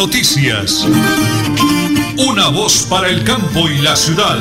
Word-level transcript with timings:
noticias. 0.00 0.88
Una 2.16 2.48
voz 2.48 2.88
para 2.88 3.08
el 3.08 3.22
campo 3.22 3.68
y 3.68 3.82
la 3.82 3.94
ciudad. 3.94 4.38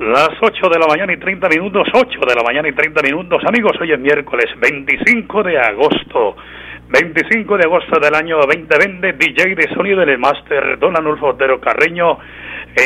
Las 0.00 0.30
8 0.40 0.68
de 0.70 0.78
la 0.78 0.86
mañana 0.86 1.12
y 1.12 1.18
30 1.18 1.50
minutos, 1.50 1.86
8 1.92 2.20
de 2.26 2.34
la 2.34 2.42
mañana 2.42 2.66
y 2.66 2.72
30 2.72 3.02
minutos. 3.02 3.42
Amigos, 3.46 3.72
hoy 3.78 3.92
es 3.92 4.00
miércoles 4.00 4.46
25 4.58 5.42
de 5.42 5.58
agosto. 5.58 6.36
25 6.88 7.58
de 7.58 7.64
agosto 7.64 8.00
del 8.00 8.14
año 8.14 8.38
2020, 8.38 9.12
DJ 9.12 9.54
de 9.54 9.74
sonido 9.74 10.00
en 10.02 10.08
el 10.08 10.18
máster 10.18 10.78
Don 10.78 10.96
Anulfo 10.96 11.26
Otero 11.26 11.60
Carreño. 11.60 12.18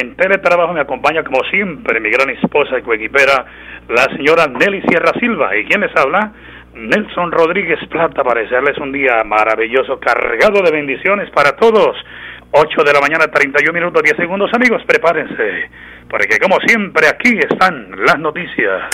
En 0.00 0.16
teletrabajo 0.16 0.72
me 0.72 0.80
acompaña 0.80 1.22
como 1.22 1.45
siempre 1.50 2.00
mi 2.00 2.08
gran 2.08 2.30
esposa 2.30 2.79
y 2.79 2.82
coequipera, 2.82 3.45
la 3.90 4.04
señora 4.17 4.46
Nelly 4.46 4.80
Sierra 4.89 5.12
Silva. 5.21 5.54
¿Y 5.54 5.67
quién 5.67 5.82
les 5.82 5.94
habla? 5.94 6.32
Nelson 6.75 7.30
Rodríguez 7.30 7.79
Plata 7.90 8.25
para 8.25 8.40
desearles 8.40 8.79
un 8.79 8.90
día 8.90 9.22
maravilloso, 9.22 10.00
cargado 10.00 10.62
de 10.62 10.70
bendiciones 10.70 11.29
para 11.31 11.57
todos. 11.57 11.94
8 12.53 12.84
de 12.84 12.93
la 12.93 13.00
mañana, 13.00 13.26
31 13.26 13.70
minutos, 13.72 14.03
10 14.03 14.17
segundos. 14.17 14.50
Amigos, 14.54 14.82
prepárense, 14.86 15.70
porque 16.09 16.39
como 16.39 16.56
siempre 16.67 17.06
aquí 17.09 17.39
están 17.39 17.90
las 18.06 18.18
noticias. 18.18 18.89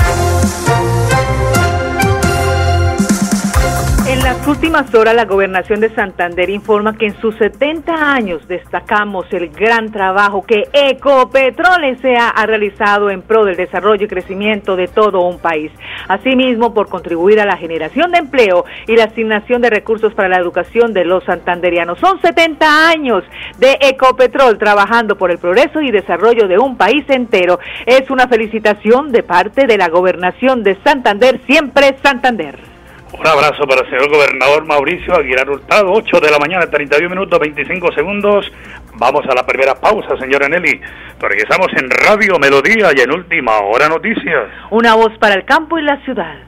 Últimas 4.48 4.95
horas, 4.95 5.15
la 5.15 5.27
gobernación 5.27 5.80
de 5.80 5.95
Santander 5.95 6.48
informa 6.48 6.97
que 6.97 7.05
en 7.05 7.20
sus 7.20 7.37
70 7.37 7.93
años 7.93 8.48
destacamos 8.48 9.27
el 9.30 9.51
gran 9.51 9.93
trabajo 9.93 10.43
que 10.43 10.62
Ecopetrol 10.73 11.84
S.A. 11.84 12.30
ha 12.30 12.47
realizado 12.47 13.11
en 13.11 13.21
pro 13.21 13.45
del 13.45 13.57
desarrollo 13.57 14.07
y 14.07 14.09
crecimiento 14.09 14.74
de 14.74 14.88
todo 14.88 15.21
un 15.21 15.38
país. 15.38 15.71
Asimismo, 16.09 16.73
por 16.73 16.88
contribuir 16.88 17.38
a 17.40 17.45
la 17.45 17.59
generación 17.59 18.10
de 18.10 18.21
empleo 18.21 18.65
y 18.87 18.96
la 18.96 19.05
asignación 19.05 19.60
de 19.60 19.68
recursos 19.68 20.15
para 20.15 20.30
la 20.30 20.38
educación 20.38 20.95
de 20.95 21.05
los 21.05 21.23
santanderianos. 21.24 21.99
Son 21.99 22.18
70 22.18 22.88
años 22.88 23.24
de 23.59 23.77
Ecopetrol 23.83 24.57
trabajando 24.57 25.18
por 25.18 25.30
el 25.30 25.37
progreso 25.37 25.83
y 25.83 25.90
desarrollo 25.90 26.49
de 26.49 26.59
un 26.59 26.79
país 26.79 27.05
entero. 27.10 27.59
Es 27.85 28.09
una 28.09 28.27
felicitación 28.29 29.12
de 29.12 29.23
parte 29.23 29.66
de 29.66 29.77
la 29.77 29.90
gobernación 29.90 30.62
de 30.62 30.79
Santander, 30.83 31.38
siempre 31.46 31.99
Santander. 32.02 32.77
Un 33.12 33.26
abrazo 33.26 33.66
para 33.66 33.82
el 33.82 33.90
señor 33.90 34.10
gobernador 34.10 34.66
Mauricio 34.66 35.16
Aguilar 35.16 35.48
Hurtado, 35.48 35.92
8 35.92 36.20
de 36.20 36.30
la 36.30 36.38
mañana, 36.38 36.66
31 36.66 37.09
minutos, 37.09 37.38
25 37.38 37.92
segundos. 37.92 38.52
Vamos 38.95 39.24
a 39.26 39.34
la 39.34 39.46
primera 39.46 39.74
pausa, 39.74 40.16
señora 40.18 40.48
Nelly. 40.48 40.80
Regresamos 41.18 41.68
en 41.76 41.88
Radio 41.90 42.38
Melodía 42.38 42.90
y 42.95 43.00
en 43.00 43.12
Última 43.12 43.59
Hora 43.60 43.88
Noticias. 43.88 44.45
Una 44.70 44.95
voz 44.95 45.16
para 45.18 45.34
el 45.34 45.45
campo 45.45 45.78
y 45.78 45.82
la 45.82 45.96
ciudad. 46.04 46.48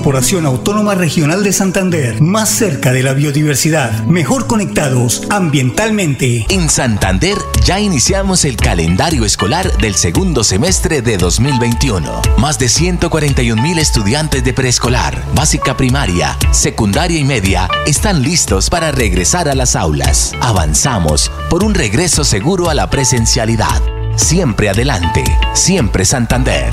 Corporación 0.00 0.46
Autónoma 0.46 0.94
Regional 0.94 1.44
de 1.44 1.52
Santander, 1.52 2.22
más 2.22 2.48
cerca 2.48 2.90
de 2.90 3.02
la 3.02 3.12
biodiversidad, 3.12 3.92
mejor 4.04 4.46
conectados 4.46 5.26
ambientalmente. 5.28 6.46
En 6.48 6.70
Santander 6.70 7.36
ya 7.66 7.80
iniciamos 7.80 8.46
el 8.46 8.56
calendario 8.56 9.26
escolar 9.26 9.76
del 9.76 9.94
segundo 9.94 10.42
semestre 10.42 11.02
de 11.02 11.18
2021. 11.18 12.22
Más 12.38 12.58
de 12.58 12.70
141 12.70 13.62
mil 13.62 13.78
estudiantes 13.78 14.42
de 14.42 14.54
preescolar, 14.54 15.22
básica 15.34 15.76
primaria, 15.76 16.34
secundaria 16.50 17.18
y 17.18 17.24
media 17.24 17.68
están 17.86 18.22
listos 18.22 18.70
para 18.70 18.92
regresar 18.92 19.50
a 19.50 19.54
las 19.54 19.76
aulas. 19.76 20.32
Avanzamos 20.40 21.30
por 21.50 21.62
un 21.62 21.74
regreso 21.74 22.24
seguro 22.24 22.70
a 22.70 22.74
la 22.74 22.88
presencialidad. 22.88 23.82
Siempre 24.16 24.70
adelante, 24.70 25.24
siempre 25.52 26.06
Santander. 26.06 26.72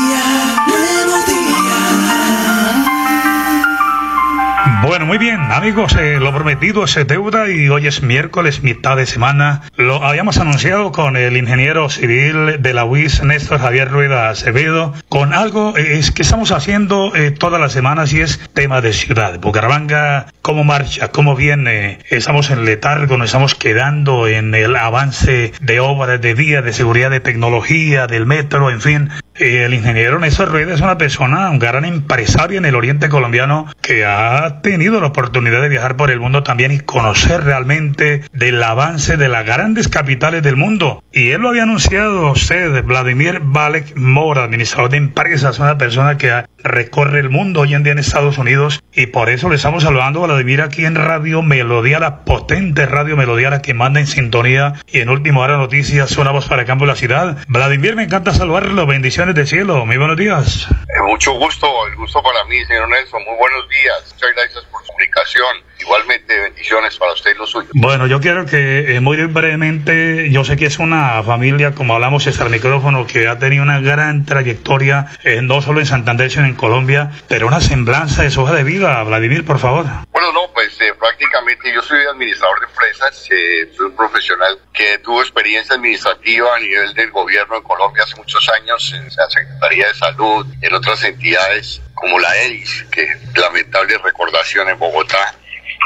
Bueno, 4.81 5.05
muy 5.05 5.19
bien, 5.19 5.39
amigos, 5.39 5.95
eh, 5.95 6.19
lo 6.19 6.33
prometido 6.33 6.85
es 6.85 6.95
deuda 7.05 7.47
y 7.47 7.69
hoy 7.69 7.85
es 7.85 8.01
miércoles, 8.01 8.63
mitad 8.63 8.97
de 8.97 9.05
semana. 9.05 9.61
Lo 9.77 10.03
habíamos 10.03 10.39
anunciado 10.39 10.91
con 10.91 11.17
el 11.17 11.37
ingeniero 11.37 11.87
civil 11.87 12.59
de 12.59 12.73
la 12.73 12.83
UIS, 12.83 13.23
Néstor 13.23 13.59
Javier 13.59 13.91
Rueda 13.91 14.29
Acevedo, 14.29 14.95
con 15.07 15.35
algo 15.35 15.77
eh, 15.77 15.99
es 15.99 16.09
que 16.09 16.23
estamos 16.23 16.51
haciendo 16.51 17.15
eh, 17.15 17.29
todas 17.29 17.61
las 17.61 17.73
semanas 17.73 18.11
y 18.11 18.21
es 18.21 18.39
tema 18.53 18.81
de 18.81 18.91
ciudad. 18.93 19.39
Bucaramanga, 19.39 20.25
¿cómo 20.41 20.63
marcha? 20.63 21.09
¿Cómo 21.09 21.35
viene? 21.35 21.99
Estamos 22.09 22.49
en 22.49 22.65
letargo, 22.65 23.17
nos 23.17 23.27
estamos 23.27 23.53
quedando 23.53 24.27
en 24.27 24.55
el 24.55 24.75
avance 24.75 25.53
de 25.61 25.79
obras 25.79 26.19
de 26.19 26.33
vía, 26.33 26.63
de 26.63 26.73
seguridad, 26.73 27.11
de 27.11 27.19
tecnología, 27.19 28.07
del 28.07 28.25
metro, 28.25 28.71
en 28.71 28.81
fin. 28.81 29.09
El 29.41 29.73
ingeniero 29.73 30.19
Néstor 30.19 30.49
Rueda 30.51 30.75
es 30.75 30.81
una 30.81 30.99
persona, 30.99 31.49
un 31.49 31.57
gran 31.57 31.83
empresario 31.83 32.59
en 32.59 32.65
el 32.65 32.75
oriente 32.75 33.09
colombiano 33.09 33.65
que 33.81 34.05
ha 34.05 34.61
tenido 34.61 35.01
la 35.01 35.07
oportunidad 35.07 35.63
de 35.63 35.69
viajar 35.69 35.97
por 35.97 36.11
el 36.11 36.19
mundo 36.19 36.43
también 36.43 36.71
y 36.71 36.79
conocer 36.79 37.43
realmente 37.43 38.21
del 38.33 38.61
avance 38.61 39.17
de 39.17 39.29
las 39.29 39.43
grandes 39.43 39.87
capitales 39.87 40.43
del 40.43 40.57
mundo. 40.57 41.03
Y 41.11 41.31
él 41.31 41.41
lo 41.41 41.49
había 41.49 41.63
anunciado 41.63 42.29
usted, 42.29 42.83
Vladimir 42.83 43.39
Valek 43.41 43.97
Mora, 43.97 44.43
administrador 44.43 44.91
de 44.91 44.97
empresas, 44.97 45.57
una 45.57 45.75
persona 45.75 46.19
que 46.19 46.31
recorre 46.63 47.19
el 47.19 47.29
mundo 47.29 47.61
hoy 47.61 47.73
en 47.73 47.83
día 47.83 47.93
en 47.93 47.99
Estados 47.99 48.37
Unidos 48.37 48.81
y 48.93 49.07
por 49.07 49.29
eso 49.29 49.49
le 49.49 49.55
estamos 49.55 49.83
saludando 49.83 50.23
a 50.23 50.27
Vladimir 50.27 50.61
aquí 50.61 50.85
en 50.85 50.95
Radio 50.95 51.41
Melodía, 51.41 51.99
la 51.99 52.23
potente 52.23 52.85
Radio 52.85 53.15
Melodía, 53.17 53.49
la 53.49 53.61
que 53.61 53.73
manda 53.73 53.99
en 53.99 54.07
sintonía 54.07 54.73
y 54.87 54.99
en 54.99 55.09
último 55.09 55.41
hora 55.41 55.57
noticias, 55.57 56.17
una 56.17 56.31
voz 56.31 56.47
para 56.47 56.61
el 56.61 56.67
campo 56.67 56.85
de 56.85 56.91
la 56.91 56.95
ciudad. 56.95 57.37
Vladimir, 57.47 57.95
me 57.95 58.03
encanta 58.03 58.33
saludarlo, 58.33 58.85
bendiciones 58.85 59.35
del 59.35 59.47
cielo, 59.47 59.85
muy 59.85 59.97
buenos 59.97 60.17
días. 60.17 60.67
Eh, 60.69 61.01
mucho 61.07 61.33
gusto, 61.33 61.67
el 61.87 61.95
gusto 61.95 62.21
para 62.21 62.43
mí, 62.45 62.63
señor 62.65 62.89
Nelson, 62.89 63.23
muy 63.23 63.37
buenos 63.37 63.67
días, 63.69 64.13
muchas 64.13 64.35
gracias 64.35 64.63
por 64.65 64.81
su 64.81 64.87
comunicación. 64.87 65.70
Igualmente, 65.81 66.39
bendiciones 66.39 66.97
para 66.97 67.13
usted 67.13 67.31
y 67.33 67.37
los 67.37 67.49
suyos. 67.49 67.71
Bueno, 67.73 68.07
yo 68.07 68.19
quiero 68.19 68.45
que 68.45 68.95
eh, 68.95 68.99
muy 68.99 69.17
brevemente, 69.25 70.29
yo 70.31 70.43
sé 70.43 70.55
que 70.55 70.65
es 70.65 70.79
una 70.79 71.23
familia, 71.23 71.73
como 71.73 71.95
hablamos 71.95 72.27
es 72.27 72.39
el 72.39 72.49
micrófono, 72.49 73.07
que 73.07 73.27
ha 73.27 73.39
tenido 73.39 73.63
una 73.63 73.79
gran 73.79 74.25
trayectoria, 74.25 75.07
eh, 75.23 75.41
no 75.41 75.61
solo 75.61 75.79
en 75.79 75.85
Santander, 75.85 76.29
sino 76.29 76.45
en 76.45 76.55
Colombia, 76.55 77.11
pero 77.27 77.47
una 77.47 77.61
semblanza 77.61 78.23
de 78.23 78.29
su 78.29 78.41
hoja 78.41 78.53
de 78.53 78.63
vida. 78.63 79.01
Vladimir, 79.03 79.45
por 79.45 79.59
favor. 79.59 79.85
Bueno, 80.11 80.31
no, 80.33 80.51
pues 80.53 80.79
eh, 80.81 80.93
prácticamente 80.99 81.73
yo 81.73 81.81
soy 81.81 81.99
administrador 82.05 82.59
de 82.59 82.65
empresas, 82.67 83.15
soy 83.15 83.85
un 83.87 83.95
profesional 83.95 84.59
que 84.73 84.99
tuvo 84.99 85.21
experiencia 85.21 85.75
administrativa 85.75 86.55
a 86.55 86.59
nivel 86.59 86.93
del 86.93 87.11
gobierno 87.11 87.57
en 87.57 87.63
Colombia 87.63 88.03
hace 88.03 88.15
muchos 88.15 88.47
años, 88.49 88.93
en 88.93 89.05
la 89.05 89.29
Secretaría 89.29 89.87
de 89.87 89.93
Salud, 89.95 90.45
en 90.61 90.73
otras 90.73 91.03
entidades 91.03 91.81
como 91.95 92.19
la 92.19 92.35
EDIS, 92.35 92.85
que 92.91 93.07
lamentable 93.35 93.97
recordación 93.99 94.69
en 94.69 94.79
Bogotá, 94.79 95.35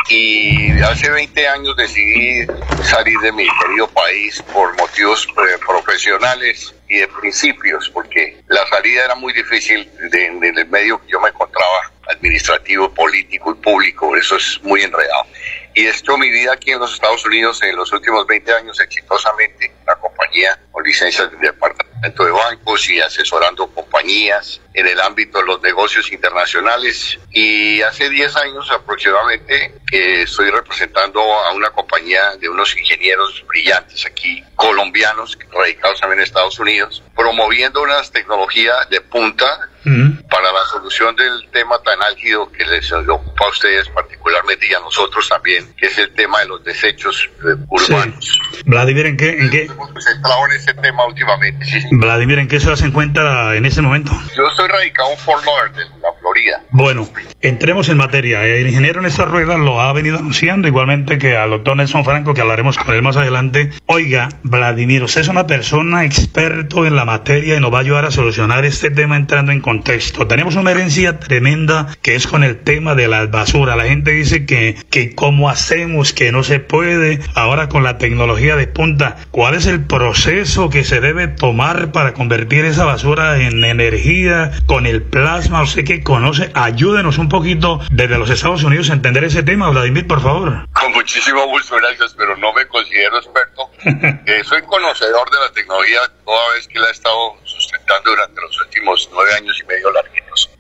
y 0.10 0.80
hace 0.82 1.10
20 1.10 1.48
años 1.48 1.76
decidí 1.76 2.46
salir 2.84 3.18
de 3.20 3.32
mi 3.32 3.48
querido 3.60 3.88
país 3.90 4.42
por 4.54 4.76
motivos 4.78 5.28
eh, 5.28 5.58
profesionales 5.66 6.76
y 6.88 6.98
de 7.00 7.08
principios, 7.08 7.90
porque 7.90 8.38
la 8.48 8.66
salida 8.68 9.06
era 9.06 9.16
muy 9.16 9.34
difícil 9.34 9.90
de, 10.12 10.26
en 10.26 10.44
el 10.44 10.68
medio 10.68 11.02
que 11.02 11.12
yo 11.12 11.20
me 11.20 11.30
encontraba, 11.30 11.92
administrativo, 12.10 12.94
político 12.94 13.52
y 13.52 13.56
público, 13.56 14.16
eso 14.16 14.38
es 14.38 14.60
muy 14.64 14.82
enredado. 14.82 15.26
Y 15.74 15.88
hecho 15.88 16.18
mi 16.18 16.30
vida 16.30 16.54
aquí 16.54 16.72
en 16.72 16.80
los 16.80 16.94
Estados 16.94 17.26
Unidos 17.26 17.62
en 17.64 17.76
los 17.76 17.92
últimos 17.92 18.26
20 18.28 18.54
años 18.54 18.80
exitosamente, 18.80 19.72
la 19.88 19.96
compañía 19.96 20.58
con 20.72 20.84
licencias 20.84 21.32
de 21.32 21.38
departamento 21.38 21.95
de 22.14 22.32
bancos 22.32 22.90
y 22.90 23.00
asesorando 23.00 23.68
compañías 23.68 24.62
en 24.74 24.88
el 24.88 25.00
ámbito 25.00 25.40
de 25.40 25.46
los 25.46 25.62
negocios 25.62 26.12
internacionales. 26.12 27.18
Y 27.32 27.82
hace 27.82 28.10
10 28.10 28.36
años 28.38 28.70
aproximadamente 28.72 29.74
que 29.88 30.24
estoy 30.24 30.52
representando 30.52 31.22
a 31.22 31.52
una 31.54 31.72
compañía 31.72 32.36
de 32.38 32.50
unos 32.50 32.76
ingenieros 32.78 33.44
brillantes 33.48 34.06
aquí, 34.06 34.44
colombianos, 34.56 35.38
radicados 35.52 36.00
también 36.00 36.20
en 36.20 36.26
Estados 36.26 36.60
Unidos, 36.60 37.02
promoviendo 37.16 37.82
unas 37.82 38.12
tecnologías 38.12 38.90
de 38.90 39.02
punta 39.02 39.70
para 40.30 40.52
la 40.52 40.66
solución 40.72 41.16
del 41.16 41.48
tema 41.52 41.78
tan 41.84 42.02
álgido 42.02 42.52
que 42.52 42.66
les 42.66 42.92
ocupa 42.92 43.46
a 43.46 43.50
ustedes 43.50 43.88
particularmente 43.90 44.68
y 44.70 44.74
a 44.74 44.80
nosotros 44.80 45.30
también, 45.30 45.66
que 45.78 45.88
es 45.88 45.98
el 45.98 46.12
tema 46.14 46.40
de 46.40 46.48
los 46.48 46.64
desechos 46.64 47.30
eh, 47.40 47.56
urbanos. 47.70 48.40
Vladimir, 48.66 49.06
¿en 49.06 49.18
qué? 49.18 49.30
En 49.30 49.50
qué? 49.50 49.64
en 49.66 50.52
ese 50.52 50.74
tema 50.74 51.06
últimamente. 51.06 51.66
Vladimir, 51.92 52.40
¿en 52.40 52.48
qué 52.48 52.60
se 52.60 52.86
encuentra 52.86 53.56
en 53.56 53.66
ese 53.66 53.82
momento? 53.82 54.12
Yo 54.36 54.48
estoy 54.48 54.68
radicado 54.68 55.12
en 55.12 55.18
Fort 55.18 55.46
Lauderdale, 55.46 55.90
la 56.02 56.12
Florida. 56.20 56.62
Bueno, 56.72 57.08
entremos 57.42 57.90
en 57.90 57.98
materia. 57.98 58.44
El 58.46 58.68
ingeniero 58.68 59.00
en 59.00 59.06
esta 59.06 59.26
rueda 59.26 59.58
lo 59.58 59.80
ha 59.80 59.94
venido 59.94 60.18
anunciando, 60.18 60.68
igualmente 60.68 61.18
que 61.18 61.38
al 61.38 61.52
doctor 61.52 61.78
Nelson 61.78 62.04
Franco, 62.04 62.34
que 62.34 62.42
hablaremos 62.42 62.78
con 62.78 62.94
él 62.96 63.02
más 63.02 63.18
adelante. 63.18 63.72
Oiga, 63.86 64.30
Vladimir, 64.44 65.04
usted 65.04 65.22
es 65.22 65.28
una 65.28 65.48
persona 65.48 66.06
experto 66.06 66.86
en 66.86 66.96
la 66.96 67.06
materia 67.06 67.56
y 67.56 67.60
nos 67.60 67.74
va 67.74 67.78
a 67.78 67.82
ayudar 67.82 68.06
a 68.06 68.12
solucionar 68.12 68.66
este 68.66 68.90
tema 68.90 69.16
entrando 69.16 69.52
en 69.52 69.62
contexto. 69.76 70.26
Tenemos 70.26 70.56
una 70.56 70.72
herencia 70.72 71.20
tremenda 71.20 71.88
que 72.02 72.16
es 72.16 72.28
con 72.28 72.44
el 72.44 72.64
tema 72.64 72.96
de 72.96 73.10
las 73.10 73.30
basuras. 73.30 73.76
La 73.76 73.84
gente 73.84 74.12
dice 74.12 74.46
que, 74.46 74.78
que 74.90 75.14
cómo 75.14 75.50
hacemos, 75.50 76.14
que 76.14 76.32
no 76.32 76.44
se 76.44 76.60
puede. 76.62 77.20
Ahora 77.34 77.68
con 77.68 77.84
la 77.84 77.98
tecnología 77.98 78.56
de 78.56 78.68
punta, 78.68 79.18
¿cuál 79.32 79.56
es 79.56 79.66
el 79.66 79.86
proceso 79.86 80.70
que 80.70 80.86
se 80.86 81.02
debe 81.02 81.28
tomar 81.28 81.92
para 81.92 82.14
convertir 82.14 82.64
esa 82.64 82.86
basura 82.86 83.42
en 83.42 83.66
energía 83.66 84.52
con 84.66 84.86
el 84.86 85.04
plasma? 85.04 85.64
Usted 85.64 85.84
que 85.84 86.04
conoce, 86.04 86.52
ayúdenos 86.54 87.18
un 87.18 87.28
poquito 87.28 87.82
desde 87.92 88.18
los 88.18 88.30
Estados 88.30 88.64
Unidos 88.64 88.90
a 88.90 88.94
entender 88.94 89.26
ese 89.26 89.44
tema, 89.44 89.70
Vladimir, 89.72 90.08
por 90.08 90.22
favor. 90.22 90.70
Con 90.72 90.92
muchísimo 90.94 91.46
gusto, 91.48 91.76
gracias, 91.76 92.16
pero 92.18 92.38
no 92.38 92.54
me 92.54 92.66
considero 92.68 93.18
experto. 93.18 93.72
Eh, 94.26 94.44
soy 94.44 94.62
conocedor 94.64 95.30
de 95.30 95.40
la 95.40 95.52
tecnología 95.54 96.00
toda 96.26 96.54
vez 96.56 96.68
que 96.68 96.80
la 96.80 96.88
he 96.88 96.92
estado 96.92 97.36
durante 98.04 98.42
los 98.42 98.62
últimos 98.62 99.10
nueve 99.12 99.34
años 99.34 99.60
y 99.62 99.66
medio 99.66 99.92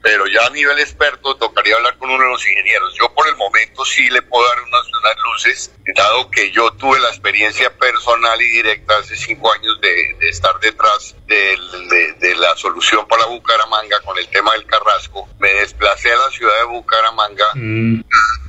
Pero 0.02 0.28
ya 0.28 0.46
a 0.46 0.50
nivel 0.50 0.80
experto 0.80 1.36
tocaría 1.36 1.76
hablar 1.76 1.98
con 1.98 2.10
uno 2.10 2.24
de 2.24 2.30
los 2.30 2.48
ingenieros. 2.48 2.94
Yo 3.00 3.14
por 3.14 3.28
el 3.28 3.36
momento 3.36 3.86
sí 3.86 4.10
le 4.10 4.22
puedo 4.22 4.48
dar 4.48 4.62
unas, 4.64 4.88
unas 4.88 5.16
luces, 5.24 5.72
dado 5.96 6.30
que 6.32 6.52
yo 6.52 6.72
tuve 6.72 7.00
la 7.00 7.10
experiencia 7.10 7.76
personal 7.78 8.42
y 8.42 8.50
directa 8.50 8.98
hace 8.98 9.16
cinco 9.16 9.52
años 9.52 9.80
de, 9.82 10.16
de 10.20 10.30
estar 10.30 10.60
detrás 10.60 11.16
de, 11.28 11.58
de, 11.90 12.14
de, 12.14 12.36
la 12.36 12.56
solución 12.56 13.08
para 13.08 13.26
Bucaramanga 13.26 14.00
con 14.02 14.18
el 14.18 14.28
tema 14.30 14.52
del 14.54 14.66
Carrasco. 14.66 15.28
Me 15.40 15.52
desplacé 15.54 16.12
a 16.12 16.18
la 16.18 16.30
ciudad 16.30 16.56
de 16.60 16.66
Bucaramanga 16.66 17.46
mm. 17.56 18.02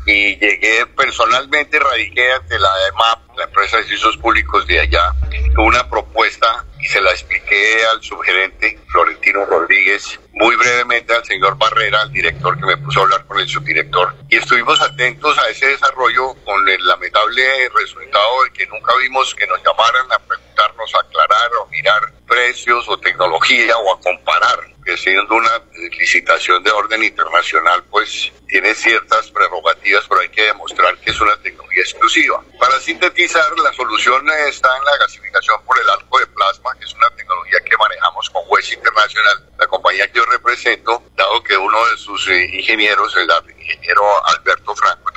y 0.06 0.36
llegué 0.36 0.86
personalmente, 0.86 1.78
radiqué 1.78 2.32
ante 2.32 2.58
la 2.58 2.70
EMAP, 2.88 3.36
la 3.36 3.44
empresa 3.44 3.76
de 3.78 3.84
servicios 3.84 4.16
públicos 4.18 4.66
de 4.66 4.80
allá, 4.80 5.12
una 5.58 5.88
propuesta 5.88 6.64
y 6.80 6.86
se 6.86 7.00
la 7.00 7.10
expliqué 7.10 7.84
al 7.92 8.02
subgerente 8.02 8.78
Florentino 8.88 9.44
Rodríguez, 9.46 10.20
muy 10.36 10.54
brevemente 10.54 11.14
al 11.14 11.24
señor 11.24 11.56
Barrera, 11.56 12.02
al 12.02 12.12
director 12.12 12.58
que 12.58 12.66
me 12.66 12.76
puso 12.76 13.00
a 13.00 13.02
hablar 13.04 13.24
con 13.26 13.40
el 13.40 13.48
subdirector, 13.48 14.14
y 14.28 14.36
estuvimos 14.36 14.80
atentos 14.82 15.36
a 15.38 15.48
ese 15.48 15.66
desarrollo 15.66 16.34
con 16.44 16.68
el 16.68 16.86
lamentable 16.86 17.42
resultado 17.74 18.44
de 18.44 18.50
que 18.52 18.66
nunca 18.66 18.92
vimos 19.00 19.34
que 19.34 19.46
nos 19.46 19.58
llamaran 19.64 20.12
a 20.12 20.18
preguntarnos, 20.18 20.94
a 20.94 21.00
aclarar 21.00 21.50
o 21.60 21.66
mirar 21.68 22.12
precios 22.26 22.86
o 22.86 22.98
tecnología 22.98 23.78
o 23.78 23.94
a 23.94 24.00
comparar, 24.00 24.75
que 24.86 24.96
siendo 24.96 25.34
una 25.34 25.50
licitación 25.98 26.62
de 26.62 26.70
orden 26.70 27.02
internacional, 27.02 27.82
pues 27.90 28.32
tiene 28.46 28.72
ciertas 28.72 29.28
prerrogativas, 29.32 30.04
pero 30.08 30.20
hay 30.20 30.28
que 30.28 30.42
demostrar 30.42 30.96
que 30.98 31.10
es 31.10 31.20
una 31.20 31.36
tecnología 31.42 31.82
exclusiva. 31.82 32.40
Para 32.60 32.78
sintetizar, 32.78 33.58
la 33.58 33.72
solución 33.72 34.24
está 34.48 34.68
en 34.76 34.84
la 34.84 34.96
gasificación 34.98 35.60
por 35.64 35.76
el 35.80 35.90
arco 35.90 36.20
de 36.20 36.26
plasma, 36.28 36.72
que 36.78 36.84
es 36.84 36.94
una 36.94 37.10
tecnología 37.10 37.58
que 37.64 37.76
manejamos 37.76 38.30
con 38.30 38.44
West 38.48 38.72
International, 38.72 39.50
la 39.58 39.66
compañía 39.66 40.06
que 40.06 40.18
yo 40.18 40.24
represento, 40.26 41.02
dado 41.16 41.42
que 41.42 41.56
uno 41.56 41.84
de 41.88 41.96
sus 41.96 42.28
eh, 42.28 42.48
ingenieros, 42.52 43.16
el 43.16 43.28
ingeniero 43.58 44.04
Alberto 44.26 44.72
Franco, 44.76 45.10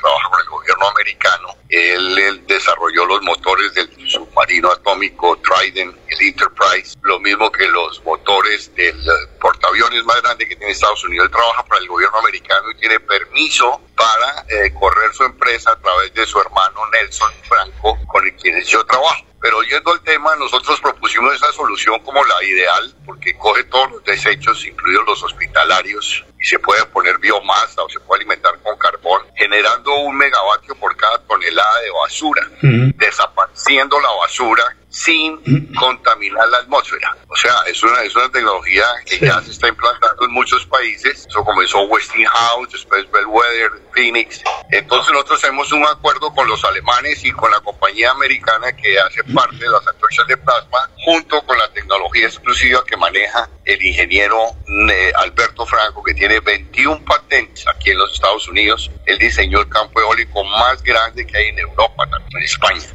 gobierno 0.79 0.87
americano. 0.89 1.55
Él, 1.69 2.17
él 2.17 2.47
desarrolló 2.47 3.05
los 3.05 3.21
motores 3.21 3.73
del 3.73 3.89
submarino 4.09 4.71
atómico 4.71 5.37
Trident, 5.37 5.95
el 6.07 6.21
Enterprise, 6.21 6.97
lo 7.01 7.19
mismo 7.19 7.51
que 7.51 7.67
los 7.67 8.03
motores 8.03 8.73
del 8.75 8.97
portaaviones 9.39 10.03
más 10.05 10.21
grande 10.21 10.47
que 10.47 10.55
tiene 10.55 10.71
Estados 10.71 11.03
Unidos. 11.03 11.25
Él 11.25 11.31
trabaja 11.31 11.63
para 11.65 11.81
el 11.81 11.87
gobierno 11.87 12.17
americano 12.17 12.71
y 12.71 12.79
tiene 12.79 12.99
permiso 12.99 13.81
para 13.95 14.45
eh, 14.49 14.73
correr 14.79 15.13
su 15.13 15.23
empresa 15.23 15.71
a 15.71 15.79
través 15.79 16.13
de 16.13 16.25
su 16.25 16.39
hermano 16.39 16.81
Nelson 16.91 17.33
Franco, 17.47 17.97
con 18.07 18.25
el 18.25 18.35
quien 18.35 18.61
yo 18.63 18.83
trabajo. 18.85 19.28
Pero 19.41 19.61
yendo 19.63 19.91
al 19.91 20.01
tema, 20.01 20.35
nosotros 20.35 20.79
propusimos 20.81 21.33
esa 21.33 21.51
solución 21.53 21.99
como 22.01 22.23
la 22.25 22.43
ideal, 22.43 22.93
porque 23.05 23.37
coge 23.37 23.63
todos 23.65 23.91
los 23.91 24.03
desechos, 24.03 24.65
incluidos 24.65 25.05
los 25.05 25.23
hospitalarios, 25.23 26.25
y 26.39 26.45
se 26.45 26.59
puede 26.59 26.85
poner 26.87 27.17
biomasa 27.19 27.83
o 27.83 27.89
se 27.89 27.99
puede 28.01 28.21
alimentar 28.21 28.59
con 28.61 28.77
carbón, 28.77 29.23
generando 29.35 29.95
un 29.95 30.17
megavatio 30.17 30.75
por 30.75 30.95
cada 30.97 31.19
tonelada 31.19 31.79
de 31.81 31.91
basura, 31.91 32.49
desapareciendo 32.97 33.99
la 33.99 34.11
basura 34.11 34.75
sin 34.89 35.73
contaminar 35.75 36.47
la 36.49 36.57
atmósfera. 36.57 37.15
O 37.27 37.35
sea, 37.35 37.53
es 37.67 37.81
una, 37.83 38.01
es 38.01 38.15
una 38.15 38.29
tecnología 38.29 38.83
que 39.05 39.19
ya 39.19 39.41
se 39.41 39.51
está 39.51 39.67
implantando 39.67 40.25
en 40.25 40.31
muchos 40.31 40.65
países. 40.65 41.27
Eso 41.27 41.43
comenzó 41.45 41.81
Westinghouse, 41.83 42.71
después 42.71 43.09
Bellwether, 43.11 43.71
Phoenix. 43.93 44.43
Entonces 44.71 45.13
nosotros 45.13 45.41
tenemos 45.41 45.71
un 45.71 45.85
acuerdo 45.85 46.33
con 46.33 46.47
los 46.47 46.63
alemanes 46.65 47.23
y 47.23 47.31
con 47.31 47.51
la 47.51 47.59
compañía 47.59 48.11
americana 48.11 48.71
que 48.75 48.99
hace 48.99 49.23
parte 49.25 49.57
de 49.57 49.69
las 49.69 49.87
antorchas 49.87 50.25
de 50.27 50.37
plasma, 50.37 50.89
junto 51.05 51.41
con 51.45 51.57
la 51.57 51.71
tecnología 51.71 52.25
exclusiva 52.25 52.83
que 52.85 52.97
maneja 52.97 53.47
el 53.65 53.81
ingeniero 53.83 54.55
eh, 54.91 55.11
Alberto 55.15 55.65
Franco, 55.67 56.03
que 56.03 56.15
tiene 56.15 56.39
21 56.39 57.05
patentes 57.05 57.65
aquí 57.67 57.91
en 57.91 57.99
los 57.99 58.11
Estados 58.13 58.47
Unidos. 58.47 58.89
Él 59.05 59.19
diseñó 59.19 59.59
el 59.59 59.69
campo 59.69 60.01
eólico 60.01 60.43
más 60.43 60.81
grande 60.81 61.27
que 61.27 61.37
hay 61.37 61.47
en 61.49 61.59
Europa, 61.59 62.07
también 62.09 62.37
en 62.37 62.43
España 62.43 62.87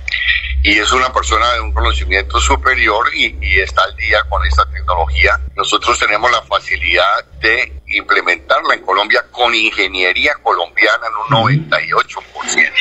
y 0.67 0.79
es 0.79 0.91
una 0.93 1.13
persona 1.13 1.53
de 1.53 1.61
un 1.61 1.73
conocimiento 1.73 2.41
superior 2.41 3.15
y, 3.15 3.61
está 3.61 3.85
al 3.85 3.95
día 3.97 4.19
con 4.31 4.45
esta 4.47 4.65
tecnología. 4.71 5.39
Nosotros 5.55 5.99
tenemos 5.99 6.31
la 6.31 6.41
facilidad 6.41 7.23
de 7.43 7.83
implementarla 7.97 8.75
en 8.75 8.83
Colombia 8.83 9.25
con 9.31 9.55
ingeniería 9.55 10.35
colombiana 10.43 11.07
en 11.07 11.37
un 11.37 11.45
98%. 11.49 12.73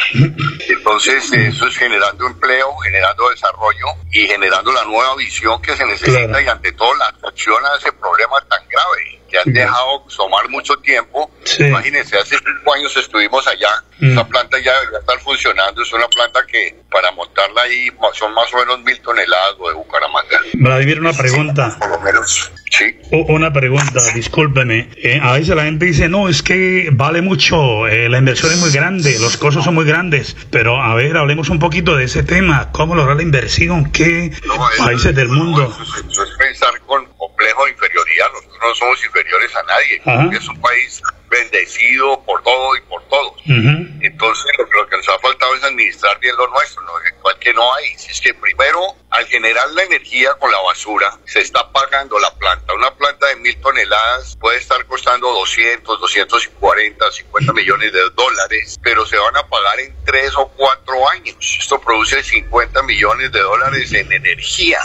Entonces, 0.69 1.31
eso 1.31 1.67
es 1.67 1.77
generando 1.77 2.27
empleo, 2.27 2.75
generando 2.77 3.29
desarrollo 3.29 3.85
y 4.11 4.27
generando 4.27 4.71
la 4.71 4.83
nueva 4.85 5.15
visión 5.15 5.61
que 5.61 5.75
se 5.75 5.85
necesita 5.85 6.41
y 6.41 6.47
ante 6.47 6.71
todo 6.73 6.93
la 6.95 7.07
atracción 7.07 7.63
a 7.65 7.77
ese 7.77 7.91
problema 7.93 8.35
tan 8.49 8.61
grave 8.67 9.23
que 9.33 9.39
han 9.39 9.53
dejado 9.53 10.05
tomar 10.15 10.47
mucho 10.49 10.75
tiempo. 10.77 11.29
Imagínense, 11.57 12.17
hace 12.17 12.37
cinco 12.37 12.73
años 12.73 12.95
estuvimos 12.95 13.47
allá, 13.47 13.83
esa 13.99 14.27
planta 14.27 14.59
ya 14.59 14.73
debería 14.79 14.99
estar 14.99 15.19
funcionando, 15.19 15.81
es 15.81 15.91
una 15.91 16.07
planta 16.07 16.39
que 16.45 16.75
para 16.91 17.11
montarla 17.11 17.63
ahí 17.63 17.89
son 18.13 18.33
más 18.33 18.53
o 18.53 18.57
menos 18.57 18.79
mil 18.81 18.99
toneladas 19.01 19.57
de 19.57 19.73
Bucaramanga. 19.73 20.39
Vladimir, 20.53 20.99
una 20.99 21.13
pregunta. 21.13 21.75
Por 21.79 21.89
lo 21.89 21.99
menos, 22.01 22.51
sí. 22.77 22.95
Una 23.11 23.53
pregunta, 23.53 23.99
discúlpeme. 24.13 24.89
Eh, 24.97 25.19
a 25.21 25.33
veces 25.33 25.55
la 25.55 25.63
gente 25.63 25.85
dice, 25.85 26.09
no, 26.09 26.29
es 26.29 26.41
que 26.41 26.89
vale 26.91 27.21
mucho, 27.21 27.87
eh, 27.87 28.09
la 28.09 28.17
inversión 28.17 28.51
es 28.51 28.59
muy 28.59 28.71
grande, 28.71 29.17
los 29.19 29.37
costos 29.37 29.63
son 29.63 29.75
muy 29.75 29.85
grandes, 29.85 30.35
pero 30.49 30.81
a 30.81 30.95
ver, 30.95 31.17
hablemos 31.17 31.49
un 31.49 31.59
poquito 31.59 31.95
de 31.95 32.05
ese 32.05 32.23
tema, 32.23 32.71
cómo 32.71 32.95
lograr 32.95 33.17
la 33.17 33.23
inversión, 33.23 33.91
qué 33.91 34.31
países 34.77 35.15
del 35.15 35.29
mundo. 35.29 35.75
Eso 35.81 36.23
es, 36.23 36.29
pensar 36.37 36.79
con 36.85 37.05
complejo 37.17 37.65
de 37.65 37.71
inferioridad, 37.71 38.25
nosotros 38.33 38.52
no 38.63 38.75
somos 38.75 39.03
inferiores 39.03 39.55
a 39.55 39.63
nadie, 39.63 40.37
es 40.37 40.47
un 40.47 40.59
país 40.61 41.01
bendecido 41.33 42.23
por 42.25 42.43
todo 42.43 42.75
y 42.75 42.81
por 42.81 43.03
todos. 43.09 43.41
Entonces, 43.45 44.51
lo, 44.57 44.87
que 44.87 44.97
nos 44.97 45.09
ha 45.09 45.19
faltado 45.19 45.55
es 45.55 45.63
administrar 45.63 46.19
bien 46.19 46.35
lo 46.37 46.47
nuestro, 46.49 46.83
igual 47.17 47.39
que 47.39 47.53
no 47.53 47.73
hay. 47.75 47.93
Es 47.93 48.21
que 48.21 48.33
primero, 48.33 48.79
al 49.09 49.25
generar 49.25 49.69
la 49.71 49.83
energía 49.83 50.33
con 50.35 50.51
la 50.51 50.61
basura, 50.61 51.17
se 51.25 51.39
está 51.39 51.71
pagando 51.71 52.19
la 52.19 52.29
planta. 52.35 52.73
Una 52.73 52.93
planta 52.93 53.27
de 53.27 53.37
mil 53.37 53.55
toneladas 53.61 54.37
puede 54.39 54.57
estar 54.59 54.85
costando 54.85 55.31
200, 55.31 55.99
240, 55.99 57.11
50 57.11 57.53
millones 57.53 57.93
de 57.93 58.01
dólares, 58.11 58.79
pero 58.83 59.05
se 59.05 59.17
van 59.17 59.35
a 59.37 59.47
pagar 59.47 59.79
en 59.79 59.95
tres 60.05 60.33
o 60.35 60.47
cuatro 60.49 61.09
años. 61.09 61.35
Esto 61.59 61.79
produce 61.81 62.21
50 62.21 62.83
millones 62.83 63.31
de 63.31 63.39
dólares 63.39 63.91
en 63.93 64.11
energía. 64.11 64.79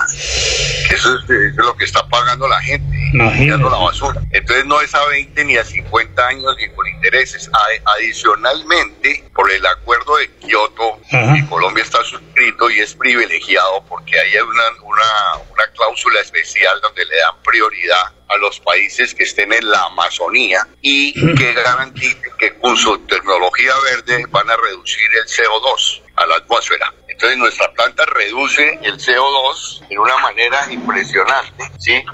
Eso 0.91 1.19
es, 1.19 1.55
lo 1.57 1.77
que 1.77 1.85
está 1.85 2.07
pagando 2.09 2.49
la 2.49 2.61
gente, 2.63 2.97
la 3.71 3.79
basura. 3.79 4.21
Entonces, 4.33 4.67
no 4.67 4.81
es 4.81 4.95
a 4.95 5.05
20 5.07 5.45
ni 5.45 5.57
a 5.57 5.65
50 5.65 6.27
años 6.27 6.57
y 6.59 6.69
con 6.71 6.87
intereses. 6.87 7.51
Adicionalmente, 7.85 9.25
por 9.35 9.51
el 9.51 9.65
acuerdo 9.67 10.17
de 10.17 10.31
Kioto, 10.39 10.99
Colombia 11.49 11.85
está 11.85 12.03
suscrito 12.05 12.71
y 12.71 12.81
es 12.81 12.95
privilegiado 12.95 13.85
porque 13.89 14.19
hay 14.19 14.37
una, 14.37 14.63
una, 14.83 15.43
una 15.51 15.67
cláusula 15.75 16.21
especial 16.21 16.81
donde 16.81 17.05
le 17.05 17.17
dan 17.17 17.43
prioridad 17.43 18.13
a 18.29 18.37
los 18.37 18.61
países 18.61 19.15
que 19.15 19.25
estén 19.25 19.53
en 19.53 19.69
la 19.71 19.85
Amazonía 19.85 20.67
y 20.83 21.13
que 21.35 21.53
garanticen 21.55 22.31
que 22.39 22.55
con 22.59 22.77
su 22.77 22.99
tecnología 23.07 23.73
verde 23.85 24.27
van 24.29 24.51
a 24.51 24.57
reducir 24.57 25.09
el 25.15 25.27
CO2 25.27 26.03
a 26.17 26.27
la 26.27 26.37
atmósfera. 26.37 26.93
Entonces 27.09 27.39
nuestra 27.39 27.73
planta 27.73 28.05
reduce 28.07 28.79
el 28.83 28.99
CO2 28.99 29.89
de 29.89 29.99
una 29.99 30.17
manera 30.19 30.71
impresionante, 30.71 31.65
¿sí? 31.79 32.05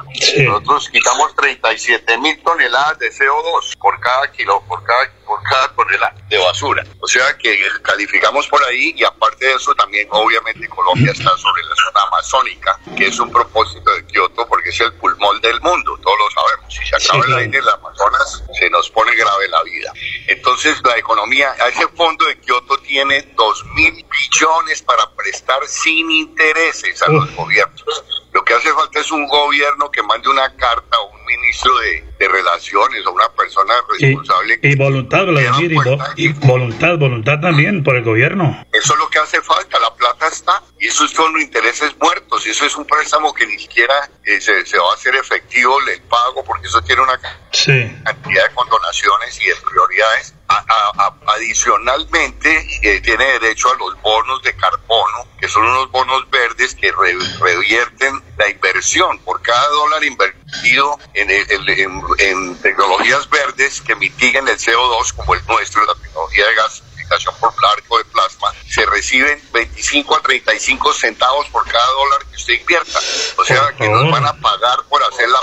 Nosotros 0.44 0.88
quitamos 0.88 1.34
37 1.34 2.18
mil 2.18 2.40
toneladas 2.42 2.98
de 3.00 3.10
CO2 3.10 3.76
por 3.78 3.98
cada 4.00 4.30
kilo, 4.30 4.62
por 4.68 4.82
cada, 4.84 5.10
por 5.26 5.42
cada 5.42 5.68
tonelada 5.74 6.14
de 6.28 6.38
basura. 6.38 6.84
O 7.00 7.08
sea 7.08 7.36
que 7.36 7.58
calificamos 7.82 8.46
por 8.48 8.62
ahí 8.64 8.94
y 8.96 9.04
aparte 9.04 9.46
de 9.46 9.54
eso 9.54 9.74
también 9.74 10.06
obviamente 10.10 10.68
Colombia 10.68 11.10
está 11.10 11.36
sobre 11.36 11.62
la 11.64 11.74
zona 11.74 12.02
amazónica, 12.08 12.78
que 12.96 13.06
es 13.08 13.18
un 13.18 13.30
propósito 13.30 13.90
de 13.94 14.06
Kioto 14.06 14.46
porque 14.48 14.70
es 14.70 14.80
el 14.80 14.92
pulmón 14.94 15.40
del 15.40 15.60
mundo, 15.60 15.98
todos 16.02 16.18
lo 16.18 16.30
sabemos. 16.30 16.72
Si 16.72 16.86
se 16.86 16.96
acaba 16.96 17.24
el 17.26 17.34
aire 17.34 17.58
en 17.58 17.64
las 17.64 17.74
Amazonas, 17.74 18.44
se 18.58 18.70
nos 18.70 18.88
pone 18.90 19.14
grave 19.16 19.48
la 19.48 19.62
vida. 19.64 19.92
Entonces 20.28 20.80
la 20.84 20.96
economía, 20.96 21.54
a 21.60 21.68
ese 21.68 21.86
fondo 21.88 22.26
de 22.26 22.38
Kioto 22.38 22.78
tiene 22.78 23.22
2 23.34 23.64
para 24.86 25.10
prestar 25.14 25.66
sin 25.66 26.10
intereses 26.10 27.02
a 27.02 27.10
los 27.10 27.34
gobiernos. 27.34 28.04
Lo 28.32 28.44
que 28.44 28.54
hace 28.54 28.72
falta 28.72 29.00
es 29.00 29.10
un 29.12 29.26
gobierno 29.28 29.90
que 29.90 30.02
mande 30.02 30.28
una 30.28 30.54
carta 30.56 30.96
a 30.96 31.02
un 31.02 31.24
ministro 31.24 31.72
de, 31.78 32.04
Relaciones 32.24 33.04
o 33.04 33.12
una 33.12 33.28
persona 33.28 33.74
responsable. 33.86 34.58
Y, 34.62 34.74
voluntad, 34.76 35.26
Vladimir, 35.26 35.72
y, 36.16 36.32
voluntad, 36.32 36.96
voluntad 36.96 37.38
también 37.38 37.84
por 37.84 37.96
el 37.96 38.02
gobierno. 38.02 38.64
Eso 38.72 38.94
es 38.94 38.98
lo 38.98 39.10
que 39.10 39.18
hace 39.18 39.42
falta, 39.42 39.78
la 39.78 39.94
plata 39.94 40.28
está. 40.28 40.62
Y 40.80 40.86
eso 40.86 41.06
son 41.06 41.38
intereses 41.38 41.94
muertos. 42.00 42.46
Y 42.46 42.50
eso 42.50 42.64
es 42.64 42.74
un 42.76 42.86
préstamo 42.86 43.34
que 43.34 43.46
ni 43.46 43.58
siquiera 43.58 44.08
eh, 44.24 44.40
se, 44.40 44.78
va 44.78 44.90
a 44.90 44.94
hacer 44.94 45.14
efectivo 45.16 45.78
el 45.86 46.00
pago, 46.02 46.42
porque 46.44 46.66
eso 46.66 46.80
tiene 46.80 47.02
una 47.02 47.20
cantidad 47.20 48.48
de 48.48 48.54
condonaciones 48.54 49.38
y 49.42 49.48
de 49.48 49.56
prioridades 49.56 50.33
adicionalmente, 51.26 52.66
eh, 52.82 53.00
tiene 53.00 53.24
derecho 53.24 53.72
a 53.72 53.76
los 53.76 54.00
bonos 54.02 54.42
de 54.42 54.54
carbono, 54.56 55.26
que 55.40 55.48
son 55.48 55.64
unos 55.64 55.90
bonos 55.90 56.28
verdes 56.30 56.74
que 56.74 56.92
revierten 56.92 58.22
la 58.36 58.48
inversión. 58.48 59.18
Por 59.20 59.40
cada 59.42 59.66
dólar 59.68 60.04
invertido 60.04 60.98
en, 61.14 61.30
en, 61.30 62.56
tecnologías 62.60 63.28
verdes 63.30 63.80
que 63.80 63.94
mitiguen 63.96 64.46
el 64.48 64.58
CO2, 64.58 65.12
como 65.14 65.34
el 65.34 65.46
nuestro, 65.46 65.84
la 65.84 65.94
tecnología 65.94 66.46
de 66.46 66.54
gasificación 66.54 67.34
por 67.40 67.52
arco 67.72 67.98
de 67.98 68.04
plasma, 68.04 68.52
se 68.68 68.84
reciben 68.86 69.40
25 69.52 70.16
a 70.16 70.20
35 70.20 70.92
centavos 70.94 71.46
por 71.48 71.64
cada 71.64 71.86
dólar 71.86 72.26
que 72.30 72.36
usted 72.36 72.54
invierta. 72.54 72.98
O 73.36 73.44
sea, 73.44 73.72
que 73.76 73.88
nos 73.88 74.10
van 74.10 74.26
a 74.26 74.32
pagar 74.34 74.84
por 74.88 75.02
hacer 75.02 75.28
la 75.28 75.40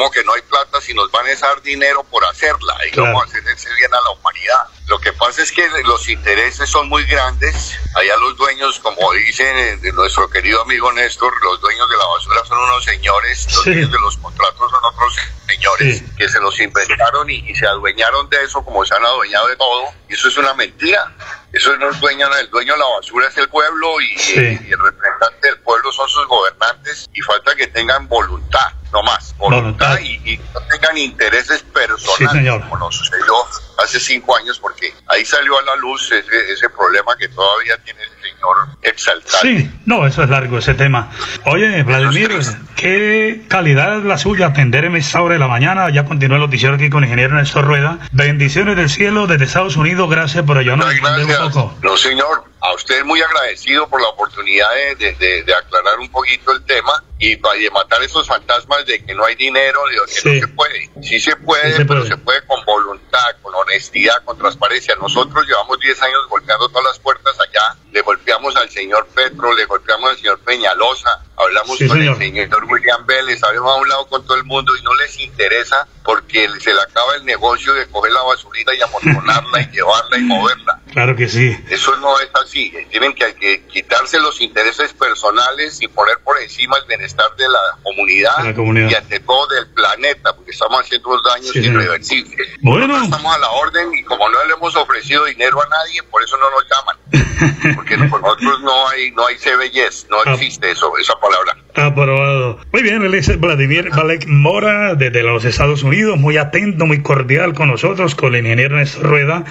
Como 0.00 0.12
que 0.12 0.24
no 0.24 0.32
hay 0.32 0.40
plata 0.40 0.80
si 0.80 0.94
nos 0.94 1.10
van 1.10 1.26
a 1.26 1.34
dar 1.38 1.60
dinero 1.60 2.02
por 2.04 2.24
hacerla 2.24 2.74
y 2.90 2.98
vamos 2.98 3.22
a 3.22 3.26
hacer 3.26 3.46
ese 3.46 3.68
bien 3.74 3.92
a 3.92 4.00
la 4.00 4.10
humanidad. 4.12 4.66
Lo 4.86 4.98
que 4.98 5.12
pasa 5.12 5.42
es 5.42 5.52
que 5.52 5.68
los 5.84 6.08
intereses 6.08 6.70
son 6.70 6.88
muy 6.88 7.04
grandes. 7.04 7.78
Allá 7.94 8.16
los 8.16 8.34
dueños, 8.38 8.80
como 8.80 9.12
dicen 9.12 9.78
de 9.78 9.92
nuestro 9.92 10.30
querido 10.30 10.62
amigo 10.62 10.90
Néstor, 10.94 11.30
los 11.44 11.60
dueños 11.60 11.86
de 11.90 11.96
la 11.98 12.06
basura 12.06 12.42
son 12.46 12.56
unos 12.60 12.82
señores, 12.82 13.46
los 13.52 13.64
dueños 13.66 13.92
de 13.92 13.98
los 14.00 14.16
contratos 14.16 14.70
son 14.70 14.80
otros 14.82 15.16
señores 15.46 16.02
que 16.16 16.28
se 16.30 16.40
los 16.40 16.58
inventaron 16.58 17.28
y, 17.28 17.54
se 17.54 17.66
adueñaron 17.66 18.26
de 18.30 18.42
eso 18.42 18.64
como 18.64 18.86
se 18.86 18.94
han 18.94 19.04
adueñado 19.04 19.48
de 19.48 19.56
todo. 19.56 19.84
Y 20.10 20.14
eso 20.14 20.28
es 20.28 20.36
una 20.36 20.52
mentira. 20.54 21.12
Eso 21.52 21.76
no 21.76 21.90
es 21.90 22.00
dueño, 22.00 22.28
el 22.36 22.50
dueño 22.50 22.72
de 22.72 22.78
la 22.78 22.86
basura 22.96 23.28
es 23.28 23.36
el 23.38 23.48
pueblo 23.48 24.00
y, 24.00 24.12
y 24.34 24.72
el 24.72 24.78
representante 24.78 25.48
del 25.48 25.58
pueblo 25.60 25.92
son 25.92 26.08
sus 26.08 26.26
gobernantes 26.26 27.08
y 27.12 27.20
falta 27.22 27.54
que 27.54 27.68
tengan 27.68 28.08
voluntad 28.08 28.72
no 28.92 29.02
más, 29.02 29.36
voluntad, 29.36 29.98
Y, 30.00 30.38
no 30.52 30.60
tengan 30.68 30.98
intereses 30.98 31.62
personales, 31.62 32.62
como 32.62 32.78
nos 32.78 32.96
sucedió 32.96 33.34
hace 33.78 34.00
cinco 34.00 34.36
años, 34.36 34.58
porque 34.58 34.92
ahí 35.06 35.24
salió 35.24 35.58
a 35.58 35.62
la 35.62 35.76
luz 35.76 36.10
ese, 36.10 36.52
ese 36.52 36.68
problema 36.70 37.16
que 37.16 37.28
todavía 37.28 37.76
tiene 37.78 38.02
el 38.02 38.19
señor 38.40 38.76
exaltado. 38.82 39.38
Sí, 39.42 39.70
no, 39.86 40.06
eso 40.06 40.22
es 40.22 40.30
largo 40.30 40.58
ese 40.58 40.74
tema. 40.74 41.10
Oye, 41.46 41.82
Vladimir, 41.82 42.30
qué 42.76 43.42
calidad 43.48 43.98
es 43.98 44.04
la 44.04 44.18
suya 44.18 44.46
atender 44.46 44.84
en 44.84 44.96
esta 44.96 45.20
hora 45.20 45.34
de 45.34 45.40
la 45.40 45.48
mañana. 45.48 45.90
Ya 45.90 46.04
continúa 46.04 46.36
el 46.36 46.42
noticiero 46.42 46.74
aquí 46.74 46.90
con 46.90 47.04
el 47.04 47.10
ingeniero 47.10 47.36
Néstor 47.36 47.64
Rueda. 47.64 47.98
Bendiciones 48.12 48.76
del 48.76 48.88
cielo 48.88 49.26
desde 49.26 49.44
Estados 49.44 49.76
Unidos. 49.76 50.08
Gracias 50.10 50.44
por 50.44 50.58
ayudarnos 50.58 50.86
a 50.86 51.46
un 51.46 51.50
poco. 51.50 51.74
No, 51.82 51.96
señor. 51.96 52.49
A 52.62 52.74
usted 52.74 53.04
muy 53.04 53.20
agradecido 53.22 53.88
por 53.88 54.00
la 54.00 54.08
oportunidad 54.08 54.68
de, 54.98 55.14
de, 55.44 55.54
aclarar 55.54 55.98
un 55.98 56.10
poquito 56.10 56.52
el 56.52 56.62
tema 56.64 57.02
y 57.18 57.36
de 57.36 57.70
matar 57.72 58.02
esos 58.02 58.26
fantasmas 58.26 58.84
de 58.86 59.04
que 59.04 59.14
no 59.14 59.24
hay 59.24 59.34
dinero, 59.34 59.80
de 59.86 59.94
que 59.94 60.30
no 60.30 60.40
se 60.40 60.48
puede. 60.48 60.90
Sí 61.02 61.20
se 61.20 61.36
puede, 61.36 61.84
pero 61.84 62.04
se 62.06 62.16
puede 62.16 62.44
con 62.46 62.64
voluntad, 62.64 63.36
con 63.42 63.54
honestidad, 63.54 64.22
con 64.24 64.38
transparencia. 64.38 64.94
Nosotros 64.96 65.46
llevamos 65.46 65.78
10 65.80 66.02
años 66.02 66.18
golpeando 66.28 66.68
todas 66.68 66.84
las 66.84 66.98
puertas 66.98 67.34
allá, 67.40 67.76
le 67.92 68.00
golpeamos 68.02 68.56
al 68.56 68.70
señor 68.70 69.06
Petro, 69.14 69.54
le 69.54 69.64
golpeamos 69.66 70.10
al 70.10 70.16
señor 70.16 70.40
Peñalosa, 70.40 71.22
hablamos 71.36 71.78
con 71.78 72.02
el 72.02 72.16
señor 72.16 72.64
William 72.64 73.04
Vélez, 73.06 73.42
habíamos 73.42 73.76
hablado 73.76 74.06
con 74.06 74.24
todo 74.24 74.36
el 74.36 74.44
mundo 74.44 74.76
y 74.76 74.82
no 74.82 74.94
les 74.94 75.18
interesa 75.20 75.86
porque 76.04 76.48
se 76.60 76.72
le 76.72 76.80
acaba 76.80 77.16
el 77.16 77.24
negocio 77.24 77.72
de 77.74 77.86
coger 77.88 78.12
la 78.12 78.22
basurita 78.22 78.74
y 78.74 78.80
amontonarla 78.80 79.60
y 79.60 79.66
llevarla 79.70 80.18
y 80.18 80.22
moverla. 80.22 80.79
Claro 80.90 81.14
que 81.14 81.28
sí. 81.28 81.56
Eso 81.70 81.96
no 81.96 82.18
es 82.18 82.28
así. 82.44 82.72
Tienen 82.90 83.14
que, 83.14 83.62
quitarse 83.72 84.18
los 84.18 84.40
intereses 84.40 84.92
personales 84.92 85.80
y 85.80 85.88
poner 85.88 86.18
por 86.24 86.40
encima 86.40 86.76
el 86.78 86.84
bienestar 86.86 87.34
de 87.36 87.48
la 87.48 87.58
comunidad, 87.82 88.32
y 88.44 88.94
ante 88.94 89.20
todo 89.20 89.46
del 89.48 89.68
planeta, 89.68 90.34
porque 90.34 90.50
estamos 90.50 90.80
haciendo 90.80 91.20
daños 91.22 91.54
irreversibles. 91.54 92.48
Bueno. 92.62 93.02
estamos 93.02 93.34
a 93.34 93.38
la 93.38 93.50
orden 93.50 93.94
y 93.94 94.02
como 94.04 94.28
no 94.28 94.44
le 94.44 94.54
hemos 94.54 94.74
ofrecido 94.76 95.24
dinero 95.26 95.60
a 95.62 95.68
nadie, 95.68 96.02
por 96.04 96.22
eso 96.22 96.36
no 96.36 96.50
nos 96.50 96.64
llaman. 96.68 96.96
Porque 97.74 97.96
nosotros 97.96 98.60
no 98.60 98.88
hay, 98.88 99.10
no 99.12 99.26
hay 99.26 99.36
CBS, 99.36 100.06
no 100.08 100.18
ah. 100.24 100.34
existe 100.34 100.70
eso, 100.70 100.96
esa 100.98 101.14
palabra. 101.18 101.56
Aprobado. 101.74 102.29
Muy 102.72 102.82
bien, 102.82 103.02
él 103.02 103.14
es 103.14 103.38
Vladimir 103.38 103.90
Valek 103.90 104.26
Mora 104.26 104.94
desde 104.94 105.22
los 105.22 105.44
Estados 105.44 105.82
Unidos, 105.82 106.18
muy 106.18 106.36
atento, 106.36 106.86
muy 106.86 107.02
cordial 107.02 107.54
con 107.54 107.68
nosotros, 107.68 108.14
con 108.14 108.34
el 108.34 108.42
ingeniero 108.42 108.76
Néstor 108.76 109.04
Rueda. 109.04 109.44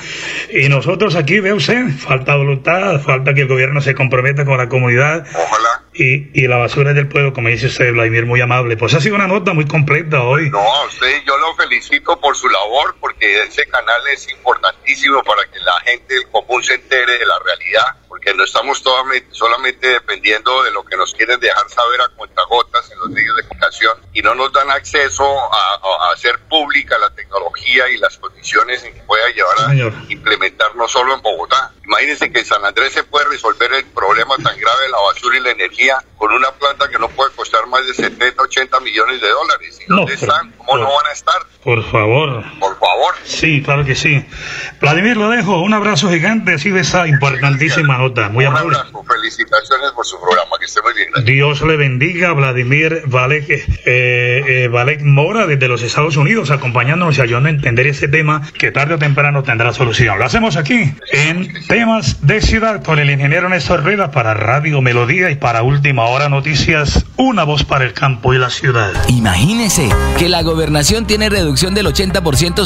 Y 0.51 0.70
nosotros 0.70 1.15
aquí, 1.15 1.39
ve 1.39 1.53
usted, 1.53 1.89
falta 1.98 2.36
voluntad, 2.36 3.01
falta 3.01 3.34
que 3.34 3.41
el 3.41 3.48
gobierno 3.48 3.82
se 3.82 3.96
comprometa 3.96 4.46
con 4.46 4.58
la 4.58 4.70
comunidad. 4.70 5.25
Ojalá. 5.34 5.88
Y, 6.00 6.32
y 6.34 6.48
la 6.48 6.56
basura 6.56 6.94
del 6.94 7.10
pueblo, 7.10 7.34
como 7.34 7.50
dice 7.50 7.68
usted, 7.68 7.91
Vladimir, 7.91 8.25
muy 8.25 8.39
amable. 8.39 8.77
Pues 8.77 8.94
ha 8.94 9.01
sido 9.01 9.15
una 9.15 9.27
nota 9.27 9.51
muy 9.51 9.68
completa 9.68 10.24
hoy. 10.24 10.50
No, 10.50 10.86
usted, 10.86 11.24
yo 11.27 11.38
lo 11.38 11.53
felicito 11.56 12.18
por 12.22 12.38
su 12.38 12.48
labor, 12.48 12.96
porque 13.01 13.44
ese 13.44 13.65
canal 13.68 14.01
es 14.13 14.32
importantísimo 14.32 15.22
para 15.24 15.46
que 15.51 15.60
la 15.60 15.77
gente 15.82 16.13
del 16.13 16.27
común 16.29 16.63
se 16.63 16.75
entere 16.75 17.18
de 17.18 17.25
la 17.25 17.38
realidad 17.44 18.00
porque 18.20 18.34
no 18.34 18.44
estamos 18.44 18.84
solamente 19.32 19.88
dependiendo 19.88 20.63
de 20.63 20.72
lo 20.72 20.84
que 20.84 20.98
nos 20.98 21.13
quieren 21.13 21.39
dejar 21.39 21.70
saber 21.70 22.01
a 22.01 22.10
cuentagotas 22.10 22.91
en 22.91 23.00
los 23.00 23.10
medios 23.10 23.36
de 23.38 23.44
comunicación 23.44 23.98
y 24.13 24.22
no 24.22 24.36
nos 24.36 24.51
dan 24.51 24.70
acceso 24.72 25.24
a, 25.24 26.12
hacer 26.13 26.39
pública 26.50 26.98
la 26.98 27.12
tecnología 27.12 27.89
y 27.89 27.98
las 27.98 28.18
condiciones 28.18 28.84
en 28.84 28.94
que 28.94 29.01
pueda 29.03 29.29
llevar 29.29 29.70
a 29.70 30.12
implementar 30.12 30.75
no 30.75 30.88
solo 30.88 31.13
en 31.13 31.22
Bogotá. 31.22 31.72
Imagínense 31.86 32.32
que 32.32 32.39
en 32.39 32.46
San 32.46 32.65
Andrés 32.65 32.94
se 32.94 33.03
puede 33.03 33.29
resolver 33.29 33.72
el 33.74 33.86
problema 33.86 34.36
tan 34.38 34.60
grave 34.60 34.84
de 34.84 34.89
la 34.89 35.00
basura 35.00 35.38
y 35.38 35.41
la 35.41 35.51
energía 35.51 35.88
con 36.17 36.31
una 36.34 36.51
planta 36.51 36.89
que 36.89 37.00
no 37.00 37.10
puede 37.10 37.31
costar 37.36 37.65
más 37.67 37.86
de 37.86 37.93
70, 37.93 38.41
80 38.41 38.79
millones 38.81 39.22
de 39.22 39.29
dólares. 39.29 39.79
¿Y 39.81 39.86
dónde 39.86 40.13
están? 40.13 40.51
¿Cómo 40.58 40.77
no 40.77 40.93
van 40.93 41.05
a 41.08 41.12
estar? 41.12 41.41
Por 41.63 41.84
favor. 41.91 42.43
Por 42.60 42.68
favor. 42.79 43.13
Sí, 43.24 43.62
claro 43.62 43.86
que 43.86 43.95
sí. 43.95 44.24
Vladimir, 44.81 45.17
lo 45.17 45.29
dejo. 45.29 45.62
Un 45.62 45.74
abrazo 45.74 46.09
gigante. 46.09 46.57
Sigue 46.57 46.81
esa 46.81 47.07
importantísima 47.07 47.98
nota. 47.98 48.29
Muy 48.29 48.45
amable. 48.45 48.77
Felicitaciones 49.07 49.91
por 49.95 50.05
su 50.05 50.19
programa. 50.19 50.57
Que 50.59 50.65
esté 50.65 50.81
muy 50.81 50.93
bien. 50.93 51.09
Dios 51.25 51.62
le 51.62 51.77
bendiga. 51.77 52.33
Vladimir 52.33 53.03
Valek, 53.05 53.50
eh, 53.50 53.63
eh, 53.86 54.67
Valek 54.71 55.01
Mora 55.01 55.48
desde 55.48 55.67
los 55.67 55.81
Estados 55.83 56.17
Unidos 56.17 56.51
acompañándonos 56.51 57.17
y 57.17 57.21
ayudando 57.21 57.50
a 57.50 57.51
entender 57.51 57.88
ese 57.88 58.07
tema 58.07 58.41
que 58.57 58.71
tarde 58.71 58.95
o 58.95 58.98
temprano 58.98 59.43
tendrá 59.43 59.74
solución. 59.74 60.17
Lo 60.19 60.25
hacemos 60.25 60.55
aquí 60.55 60.93
en 61.12 61.53
temas 61.67 62.25
de 62.25 62.41
ciudad 62.41 62.83
con 62.83 63.00
el 63.00 63.09
ingeniero 63.09 63.50
Néstor 63.50 63.83
Rueda 63.83 64.12
para 64.12 64.33
Radio 64.33 64.81
Melodía 64.81 65.31
y 65.31 65.36
para 65.36 65.63
Última 65.63 66.05
Hora 66.05 66.29
Noticias. 66.29 67.05
Una 67.17 67.43
voz 67.43 67.63
para 67.63 67.86
el 67.86 67.93
campo 67.93 68.33
y 68.33 68.38
la 68.38 68.50
ciudad. 68.50 68.91
Imagínese 69.07 69.89
que 70.17 70.29
la 70.29 70.41
gobernación 70.41 71.05
tiene 71.05 71.29
reducción 71.29 71.74
del 71.74 71.88
80% 71.88 72.65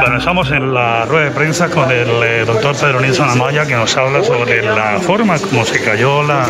Bueno, 0.00 0.16
estamos 0.16 0.50
en 0.50 0.72
la 0.72 1.04
rueda 1.04 1.26
de 1.26 1.30
prensa 1.32 1.68
con 1.68 1.90
el 1.90 2.08
eh, 2.22 2.44
doctor 2.46 2.74
Pedro 2.74 3.00
Nilsson 3.00 3.28
Amaya 3.28 3.66
que 3.66 3.74
nos 3.74 3.94
habla 3.94 4.24
sobre 4.24 4.62
la 4.62 4.98
forma 5.00 5.38
como 5.38 5.66
se 5.66 5.82
cayó 5.82 6.22
la 6.22 6.48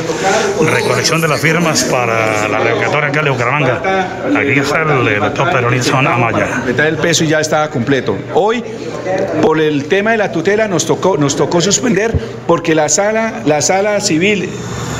recolección 0.64 1.20
de 1.20 1.26
las 1.26 1.40
firmas 1.40 1.82
para 1.84 2.46
la 2.46 2.60
revocatoria 2.60 3.08
acá 3.08 3.20
de 3.22 3.30
Bucaramanga. 3.30 3.80
Aquí 4.36 4.60
está 4.60 4.82
el 4.82 5.08
eh, 5.08 5.18
doctor 5.18 5.50
Pedro 5.50 5.70
Nilsson 5.72 6.06
Amaya. 6.06 6.62
El 6.66 6.96
peso 6.98 7.24
y 7.24 7.28
ya 7.28 7.40
estaba 7.40 7.68
completo. 7.68 8.16
Hoy, 8.32 8.62
por 9.42 9.60
el 9.60 9.86
tema 9.86 10.12
de 10.12 10.18
la 10.18 10.30
tutela, 10.30 10.68
nos 10.68 10.86
tocó, 10.86 11.16
nos 11.16 11.34
tocó 11.34 11.60
suspender 11.60 12.16
porque 12.46 12.76
la 12.76 12.88
sala, 12.88 13.42
la 13.44 13.60
sala 13.60 14.00
civil, 14.00 14.48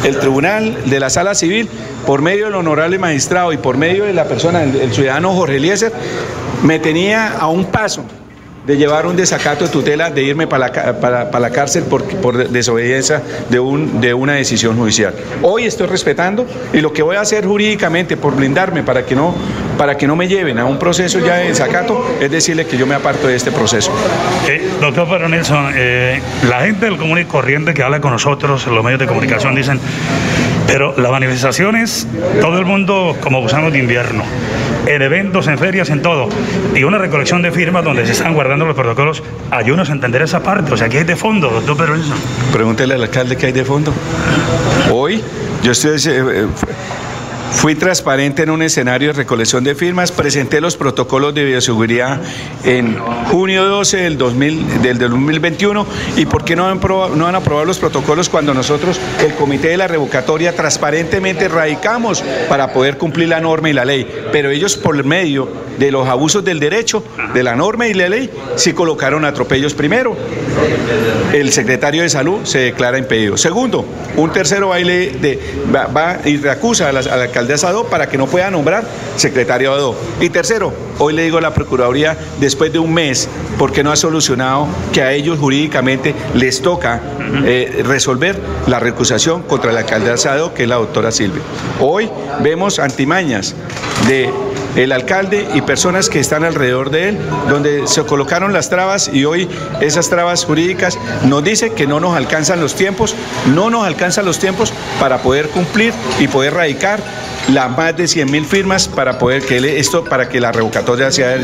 el 0.04 0.18
tribunal 0.18 0.76
de 0.86 0.98
la 0.98 1.10
sala 1.10 1.36
civil, 1.36 1.68
por 2.06 2.22
medio 2.22 2.46
del 2.46 2.56
honorable 2.56 2.98
magistrado 2.98 3.52
y 3.52 3.56
por 3.56 3.76
medio 3.76 4.04
de 4.04 4.12
la 4.12 4.24
persona, 4.24 4.64
el, 4.64 4.74
el 4.74 4.92
ciudadano 4.92 5.32
Jorge 5.32 5.56
Eliezer, 5.56 5.92
me 6.64 6.80
tenía 6.80 7.38
a 7.38 7.46
un 7.46 7.66
paso 7.66 8.04
de 8.66 8.76
llevar 8.76 9.06
un 9.06 9.16
desacato 9.16 9.64
de 9.64 9.70
tutela, 9.70 10.10
de 10.10 10.22
irme 10.22 10.46
para 10.46 10.68
la, 10.68 11.00
para, 11.00 11.30
para 11.30 11.40
la 11.40 11.50
cárcel 11.50 11.84
por, 11.84 12.04
por 12.04 12.48
desobediencia 12.48 13.22
de, 13.48 13.58
un, 13.58 14.00
de 14.00 14.14
una 14.14 14.34
decisión 14.34 14.76
judicial. 14.76 15.14
Hoy 15.42 15.64
estoy 15.64 15.88
respetando 15.88 16.46
y 16.72 16.80
lo 16.80 16.92
que 16.92 17.02
voy 17.02 17.16
a 17.16 17.20
hacer 17.20 17.44
jurídicamente 17.44 18.16
por 18.16 18.36
blindarme 18.36 18.82
para 18.82 19.04
que 19.04 19.16
no, 19.16 19.34
para 19.76 19.96
que 19.96 20.06
no 20.06 20.14
me 20.14 20.28
lleven 20.28 20.58
a 20.58 20.64
un 20.64 20.78
proceso 20.78 21.18
ya 21.18 21.36
de 21.36 21.48
desacato 21.48 22.16
es 22.20 22.30
decirle 22.30 22.66
que 22.66 22.76
yo 22.76 22.86
me 22.86 22.94
aparto 22.94 23.26
de 23.26 23.36
este 23.36 23.50
proceso. 23.50 23.92
Eh, 24.48 24.70
doctor 24.80 25.08
Pedro 25.08 25.28
Nilsson, 25.28 25.72
eh, 25.74 26.20
la 26.48 26.60
gente 26.60 26.86
del 26.86 26.98
común 26.98 27.18
y 27.18 27.24
corriente 27.24 27.74
que 27.74 27.82
habla 27.82 28.00
con 28.00 28.12
nosotros 28.12 28.66
en 28.66 28.74
los 28.74 28.84
medios 28.84 29.00
de 29.00 29.06
comunicación 29.06 29.54
dicen, 29.54 29.80
pero 30.72 30.94
las 30.96 31.10
manifestaciones, 31.10 32.08
todo 32.40 32.58
el 32.58 32.64
mundo 32.64 33.14
como 33.20 33.42
gusanos 33.42 33.74
de 33.74 33.78
invierno, 33.78 34.24
en 34.86 35.02
eventos, 35.02 35.46
en 35.46 35.58
ferias, 35.58 35.90
en 35.90 36.00
todo, 36.00 36.30
y 36.74 36.82
una 36.84 36.96
recolección 36.96 37.42
de 37.42 37.52
firmas 37.52 37.84
donde 37.84 38.06
se 38.06 38.12
están 38.12 38.32
guardando 38.32 38.64
los 38.64 38.74
protocolos, 38.74 39.22
ayúdanos 39.50 39.90
a 39.90 39.92
entender 39.92 40.22
esa 40.22 40.42
parte, 40.42 40.72
o 40.72 40.76
sea, 40.78 40.88
¿qué 40.88 40.98
hay 40.98 41.04
de 41.04 41.14
fondo, 41.14 41.50
doctor 41.50 41.76
Pedro? 41.76 41.96
Pregúntele 42.54 42.94
al 42.94 43.02
alcalde 43.02 43.36
qué 43.36 43.46
hay 43.46 43.52
de 43.52 43.66
fondo. 43.66 43.92
Hoy 44.90 45.22
yo 45.62 45.72
estoy, 45.72 45.98
eh, 46.06 46.46
fui 47.52 47.74
transparente 47.74 48.42
en 48.42 48.50
un 48.50 48.62
escenario 48.62 49.08
de 49.08 49.14
recolección 49.14 49.62
de 49.62 49.74
firmas, 49.74 50.10
presenté 50.10 50.60
los 50.60 50.76
protocolos 50.76 51.34
de 51.34 51.44
bioseguridad 51.44 52.20
en 52.64 52.98
junio 53.30 53.64
12 53.64 53.98
del, 53.98 54.18
2000, 54.18 54.82
del 54.82 54.98
2021 54.98 55.86
y 56.16 56.26
por 56.26 56.44
qué 56.44 56.56
no 56.56 56.66
han, 56.66 56.78
aprobado, 56.78 57.14
no 57.14 57.26
han 57.26 57.34
aprobado 57.34 57.66
los 57.66 57.78
protocolos 57.78 58.28
cuando 58.28 58.54
nosotros, 58.54 58.98
el 59.24 59.34
comité 59.34 59.68
de 59.68 59.76
la 59.76 59.86
revocatoria, 59.86 60.56
transparentemente 60.56 61.48
radicamos 61.48 62.24
para 62.48 62.72
poder 62.72 62.98
cumplir 62.98 63.28
la 63.28 63.40
norma 63.40 63.70
y 63.70 63.72
la 63.72 63.84
ley, 63.84 64.06
pero 64.32 64.50
ellos 64.50 64.76
por 64.76 65.02
medio 65.04 65.48
de 65.78 65.90
los 65.90 66.08
abusos 66.08 66.44
del 66.44 66.60
derecho, 66.60 67.02
de 67.34 67.42
la 67.42 67.54
norma 67.54 67.86
y 67.86 67.94
la 67.94 68.08
ley, 68.08 68.30
sí 68.56 68.72
colocaron 68.72 69.24
atropellos 69.24 69.74
primero. 69.74 70.16
El 71.32 71.52
secretario 71.52 72.02
de 72.02 72.08
salud 72.08 72.40
se 72.44 72.58
declara 72.58 72.98
impedido. 72.98 73.36
Segundo, 73.36 73.84
un 74.16 74.32
tercero 74.32 74.68
baile 74.68 75.10
de, 75.20 75.40
va, 75.74 75.86
va 75.86 76.18
y 76.24 76.36
reacusa 76.36 76.88
a 76.88 76.92
la, 76.92 77.00
a 77.00 77.16
la 77.16 77.28
alcaldesa 77.42 77.68
Adó 77.68 77.84
para 77.84 78.08
que 78.08 78.16
no 78.16 78.26
pueda 78.26 78.50
nombrar 78.50 78.84
secretario 79.16 79.72
Adó. 79.72 79.96
Y 80.20 80.30
tercero, 80.30 80.72
hoy 80.98 81.12
le 81.12 81.24
digo 81.24 81.38
a 81.38 81.40
la 81.40 81.52
Procuraduría, 81.52 82.16
después 82.40 82.72
de 82.72 82.78
un 82.78 82.94
mes, 82.94 83.28
porque 83.58 83.82
no 83.82 83.90
ha 83.90 83.96
solucionado 83.96 84.68
que 84.92 85.02
a 85.02 85.12
ellos 85.12 85.38
jurídicamente 85.38 86.14
les 86.34 86.62
toca 86.62 87.00
eh, 87.44 87.82
resolver 87.84 88.38
la 88.66 88.78
recusación 88.78 89.42
contra 89.42 89.72
la 89.72 89.80
alcaldesa 89.80 90.32
Adó, 90.32 90.54
que 90.54 90.62
es 90.62 90.68
la 90.68 90.76
doctora 90.76 91.10
Silvia. 91.10 91.42
Hoy 91.80 92.08
vemos 92.42 92.78
antimañas 92.78 93.54
de 94.08 94.30
el 94.76 94.92
alcalde 94.92 95.46
y 95.54 95.60
personas 95.60 96.08
que 96.08 96.20
están 96.20 96.44
alrededor 96.44 96.90
de 96.90 97.10
él, 97.10 97.18
donde 97.48 97.86
se 97.86 98.04
colocaron 98.04 98.52
las 98.52 98.68
trabas 98.68 99.10
y 99.12 99.24
hoy 99.24 99.48
esas 99.80 100.08
trabas 100.08 100.44
jurídicas 100.44 100.98
nos 101.24 101.44
dice 101.44 101.72
que 101.72 101.86
no 101.86 102.00
nos 102.00 102.16
alcanzan 102.16 102.60
los 102.60 102.74
tiempos, 102.74 103.14
no 103.54 103.70
nos 103.70 103.86
alcanzan 103.86 104.24
los 104.24 104.38
tiempos 104.38 104.72
para 105.00 105.18
poder 105.18 105.48
cumplir 105.48 105.92
y 106.18 106.28
poder 106.28 106.54
radicar 106.54 107.00
las 107.48 107.76
más 107.76 107.96
de 107.96 108.06
100 108.06 108.30
mil 108.30 108.44
firmas 108.44 108.88
para 108.88 109.18
poder 109.18 109.42
que 109.42 109.78
esto 109.78 110.04
para 110.04 110.28
que 110.28 110.40
la 110.40 110.52
revocatoria 110.52 111.10
sea 111.10 111.36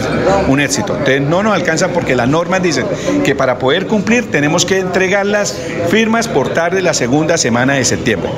un 0.49 0.61
éxito. 0.61 0.95
Entonces 0.95 1.21
no 1.21 1.43
nos 1.43 1.55
alcanzan 1.55 1.91
porque 1.93 2.15
las 2.15 2.29
normas 2.29 2.63
dicen 2.63 2.87
que 3.25 3.35
para 3.35 3.59
poder 3.59 3.87
cumplir 3.87 4.31
tenemos 4.31 4.65
que 4.65 4.79
entregar 4.79 5.27
las 5.27 5.59
firmas 5.89 6.29
por 6.29 6.51
tarde 6.51 6.83
la 6.83 6.95
segunda 6.95 7.37
semana 7.37 7.75
de 7.75 7.85
septiembre. 7.85 8.31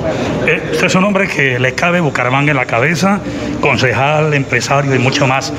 Usted 0.71 0.87
es 0.87 0.95
un 0.95 1.03
hombre 1.03 1.27
que 1.27 1.59
le 1.59 1.73
cabe 1.73 1.99
Bucaramanga 2.01 2.51
en 2.51 2.57
la 2.57 2.65
cabeza, 2.65 3.19
concejal, 3.61 4.33
empresario 4.33 4.93
y 4.95 4.99
mucho 4.99 5.27
más. 5.27 5.53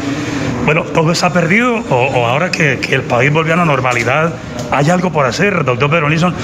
Bueno, 0.65 0.85
¿todo 0.85 1.11
está 1.11 1.33
perdido 1.33 1.83
o, 1.91 1.95
o 1.95 2.27
ahora 2.27 2.51
que, 2.51 2.79
que 2.79 2.95
el 2.95 3.03
país 3.03 3.33
volvió 3.33 3.55
a 3.55 3.57
la 3.57 3.65
normalidad, 3.65 4.33
hay 4.73 4.91
algo 4.91 5.13
por 5.13 5.27
hacer, 5.27 5.65
doctor 5.65 5.89
Pedro 5.91 6.09
Nilsson, 6.09 6.35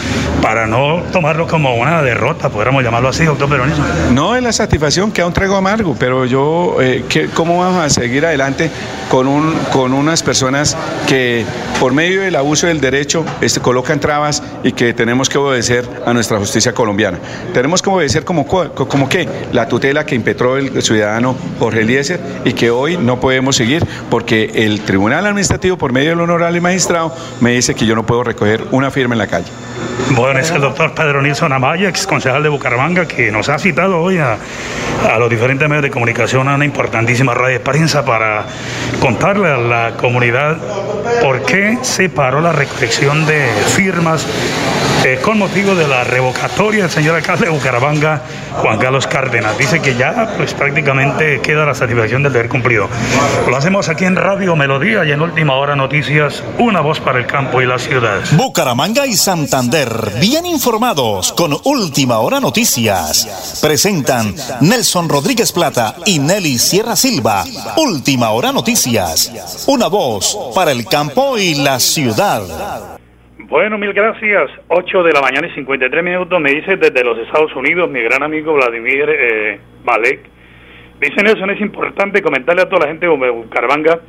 para 0.43 0.67
no 0.67 1.03
tomarlo 1.13 1.47
como 1.49 1.75
una 1.77 2.03
derrota, 2.03 2.49
podríamos 2.49 2.85
llamarlo 2.85 3.09
así, 3.09 3.25
doctor 3.25 3.49
Pedro 3.49 3.67
Nilsson? 3.67 4.15
No 4.15 4.37
es 4.37 4.43
la 4.43 4.53
satisfacción, 4.53 5.11
queda 5.11 5.27
un 5.27 5.33
trago 5.33 5.57
amargo, 5.57 5.97
pero 5.99 6.25
yo, 6.27 6.77
eh, 6.81 7.05
¿qué- 7.09 7.27
¿cómo 7.29 7.59
vamos 7.59 7.83
a 7.83 7.89
seguir 7.91 8.25
adelante 8.27 8.71
con, 9.11 9.27
un, 9.27 9.55
con 9.73 9.93
unas 9.95 10.23
personas 10.23 10.77
que 11.09 11.45
por 11.81 11.93
medio 11.93 12.21
del 12.23 12.37
abuso 12.37 12.67
del 12.67 12.81
derecho 12.81 13.25
este, 13.41 13.61
colocan 13.61 13.99
trabas 13.99 14.43
y 14.63 14.73
que 14.73 14.93
tenemos 14.93 15.29
que 15.29 15.39
obedecer 15.39 15.89
a 16.07 16.13
nuestra 16.13 16.39
justicia 16.39 16.73
colombiana? 16.75 17.19
Tenemos 17.55 17.81
que 17.83 17.89
obedecer 17.91 18.25
como, 18.25 18.47
co- 18.47 18.71
como 18.75 19.09
qué? 19.09 19.29
La 19.53 19.69
tutela 19.69 20.05
que 20.05 20.15
impetró 20.15 20.57
el 20.59 20.83
ciudadano 20.83 21.35
Jorge 21.59 21.81
Eliezer 21.81 22.21
y 22.45 22.53
que 22.53 22.71
hoy 22.71 22.97
no 22.99 23.19
podemos 23.21 23.57
seguir 23.57 23.87
porque 24.11 24.51
el 24.55 24.81
Tribunal 24.83 25.27
Administrativo, 25.27 25.79
por 25.79 25.93
medio 25.93 26.11
del 26.11 26.21
honorable 26.21 26.61
magistrado, 26.61 27.15
me 27.41 27.53
dice 27.53 27.75
que 27.75 27.87
yo 27.87 27.95
no 27.95 28.05
puedo 28.05 28.18
recoger 28.25 28.65
una 28.71 28.91
firma 28.91 29.15
en 29.15 29.19
la 29.19 29.27
calle. 29.27 29.51
Bueno, 30.11 30.39
es 30.39 30.51
el 30.51 30.61
doctor 30.61 30.95
Pedro 30.95 31.23
Nilsson 31.23 31.53
Amaya, 31.53 31.89
ex 31.89 32.07
concejal 32.07 32.43
de 32.43 32.49
Bucaramanga, 32.49 33.07
que 33.07 33.31
nos 33.31 33.49
ha 33.49 33.59
citado 33.59 34.01
hoy 34.01 34.19
a, 34.19 34.39
a 35.07 35.19
los 35.19 35.31
diferentes 35.31 35.69
medios 35.69 35.83
de 35.83 35.91
comunicación 35.91 36.49
a 36.49 36.55
una 36.55 36.65
importantísima 36.65 37.35
radio 37.35 37.59
de 37.59 37.65
prensa 37.65 38.05
para 38.05 38.45
contarle 39.01 39.49
a 39.49 39.57
la 39.57 39.93
comunidad 39.97 40.57
por 41.23 41.43
qué 41.43 41.79
se 41.83 42.09
paró 42.09 42.41
la 42.41 42.53
recolección 42.53 43.27
de 43.27 43.47
firmas 43.67 44.27
eh, 45.05 45.21
con 45.23 45.39
motivo 45.39 45.75
de 45.77 45.87
la 45.87 46.03
revocatoria 46.03 46.83
del 46.83 46.91
señor 46.91 47.15
alcalde 47.15 47.47
de 47.47 47.53
Bucaramanga, 47.53 48.23
Juan 48.57 48.79
Carlos 48.79 49.07
Cárdenas. 49.07 49.57
Dice 49.57 49.81
que 49.81 49.95
ya 49.95 50.35
pues 50.37 50.55
prácticamente 50.55 51.41
queda 51.41 51.65
la 51.65 51.75
satisfacción 51.75 52.25
del 52.25 52.33
deber 52.33 52.49
cumplido. 52.49 52.89
Lo 53.49 53.57
hacemos 53.57 53.89
aquí 53.89 54.05
en 54.05 54.17
Radio 54.17 54.57
Melodía 54.57 55.05
y 55.05 55.13
en 55.13 55.21
Última 55.23 55.55
Hora 55.55 55.77
Noticias, 55.77 56.43
una 56.59 56.81
voz 56.81 56.99
para 56.99 57.21
el 57.21 57.27
campo 57.27 57.63
y 57.63 57.67
la 57.67 57.79
ciudad. 57.79 58.23
Bucaramanga 58.33 59.07
y 59.07 59.17
Santander, 59.17 60.15
bien 60.21 60.47
informados 60.47 61.33
con 61.33 61.57
Última 61.63 62.19
Hora 62.19 62.41
Noticias. 62.41 63.59
Presentan 63.63 64.35
Nelson 64.61 64.88
Rodríguez 64.95 65.53
Plata 65.53 65.97
y 66.07 66.19
Nelly 66.19 66.57
Sierra 66.57 66.97
Silva. 66.97 67.45
Última 67.77 68.31
Hora 68.31 68.53
Noticias. 68.53 69.67
Una 69.69 69.89
voz 69.89 70.53
para 70.55 70.73
el 70.73 70.87
campo 70.87 71.37
y 71.37 71.55
la 71.63 71.79
ciudad. 71.79 72.99
Bueno, 73.39 73.77
mil 73.77 73.93
gracias. 73.93 74.51
8 74.69 75.03
de 75.03 75.13
la 75.13 75.21
mañana 75.21 75.47
y 75.47 75.55
53 75.55 76.03
minutos. 76.03 76.41
Me 76.41 76.53
dice 76.53 76.77
desde 76.77 77.05
los 77.05 77.19
Estados 77.19 77.55
Unidos 77.55 77.91
mi 77.91 78.01
gran 78.01 78.23
amigo 78.23 78.55
Vladimir 78.55 79.05
eh, 79.11 79.61
Malek. 79.85 80.21
Dice 81.01 81.23
Nelson, 81.23 81.51
es 81.51 81.61
importante 81.61 82.23
comentarle 82.23 82.63
a 82.63 82.69
toda 82.69 82.87
la 82.87 82.89
gente 82.89 83.07
de 83.07 83.31
Bucaramanga 83.31 84.01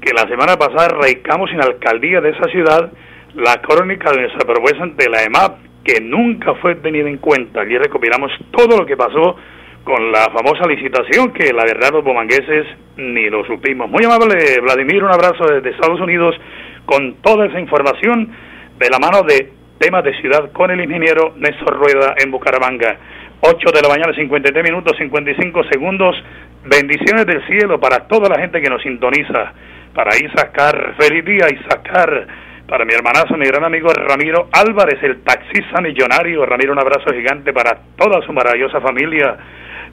que 0.00 0.12
la 0.12 0.28
semana 0.28 0.56
pasada 0.56 0.88
radicamos 0.88 1.50
en 1.50 1.58
la 1.58 1.64
alcaldía 1.64 2.20
de 2.20 2.30
esa 2.30 2.48
ciudad 2.50 2.92
la 3.34 3.60
crónica 3.60 4.12
de 4.12 4.22
nuestra 4.22 4.46
propuesta 4.46 4.84
ante 4.84 5.10
la 5.10 5.24
EMAP, 5.24 5.58
que 5.82 6.00
nunca 6.00 6.54
fue 6.54 6.76
tenida 6.76 7.08
en 7.08 7.18
cuenta. 7.18 7.62
Allí 7.62 7.76
recopilamos 7.76 8.30
todo 8.52 8.76
lo 8.76 8.86
que 8.86 8.96
pasó 8.96 9.36
con 9.84 10.12
la 10.12 10.30
famosa 10.30 10.66
licitación, 10.66 11.32
que 11.32 11.52
la 11.52 11.64
verdad 11.64 11.92
los 11.92 12.04
bomangueses 12.04 12.66
ni 12.96 13.30
lo 13.30 13.44
supimos. 13.44 13.88
Muy 13.90 14.04
amable, 14.04 14.60
Vladimir, 14.60 15.02
un 15.02 15.12
abrazo 15.12 15.46
desde 15.46 15.70
Estados 15.70 16.00
Unidos 16.00 16.34
con 16.84 17.14
toda 17.22 17.46
esa 17.46 17.60
información 17.60 18.30
de 18.78 18.90
la 18.90 18.98
mano 18.98 19.22
de 19.22 19.52
temas 19.78 20.04
de 20.04 20.18
ciudad 20.20 20.50
con 20.52 20.70
el 20.70 20.80
ingeniero 20.80 21.34
Néstor 21.36 21.76
Rueda 21.76 22.14
en 22.18 22.30
Bucaramanga. 22.30 22.96
8 23.40 23.70
de 23.72 23.82
la 23.82 23.88
mañana, 23.88 24.12
53 24.14 24.64
minutos, 24.64 24.96
55 24.98 25.64
segundos. 25.70 26.16
Bendiciones 26.64 27.24
del 27.26 27.46
cielo 27.46 27.78
para 27.78 28.08
toda 28.08 28.28
la 28.28 28.40
gente 28.40 28.60
que 28.60 28.68
nos 28.68 28.82
sintoniza. 28.82 29.52
Para 29.94 30.16
Isacar, 30.16 30.94
feliz 30.98 31.24
día 31.24 31.46
Isacar. 31.48 32.26
Para 32.68 32.84
mi 32.84 32.92
hermanazo, 32.92 33.36
mi 33.36 33.46
gran 33.46 33.64
amigo 33.64 33.88
Ramiro 33.94 34.48
Álvarez, 34.52 35.02
el 35.02 35.22
taxista 35.22 35.80
millonario. 35.80 36.44
Ramiro, 36.44 36.72
un 36.72 36.78
abrazo 36.78 37.14
gigante 37.14 37.52
para 37.52 37.78
toda 37.96 38.20
su 38.26 38.32
maravillosa 38.32 38.80
familia. 38.80 39.38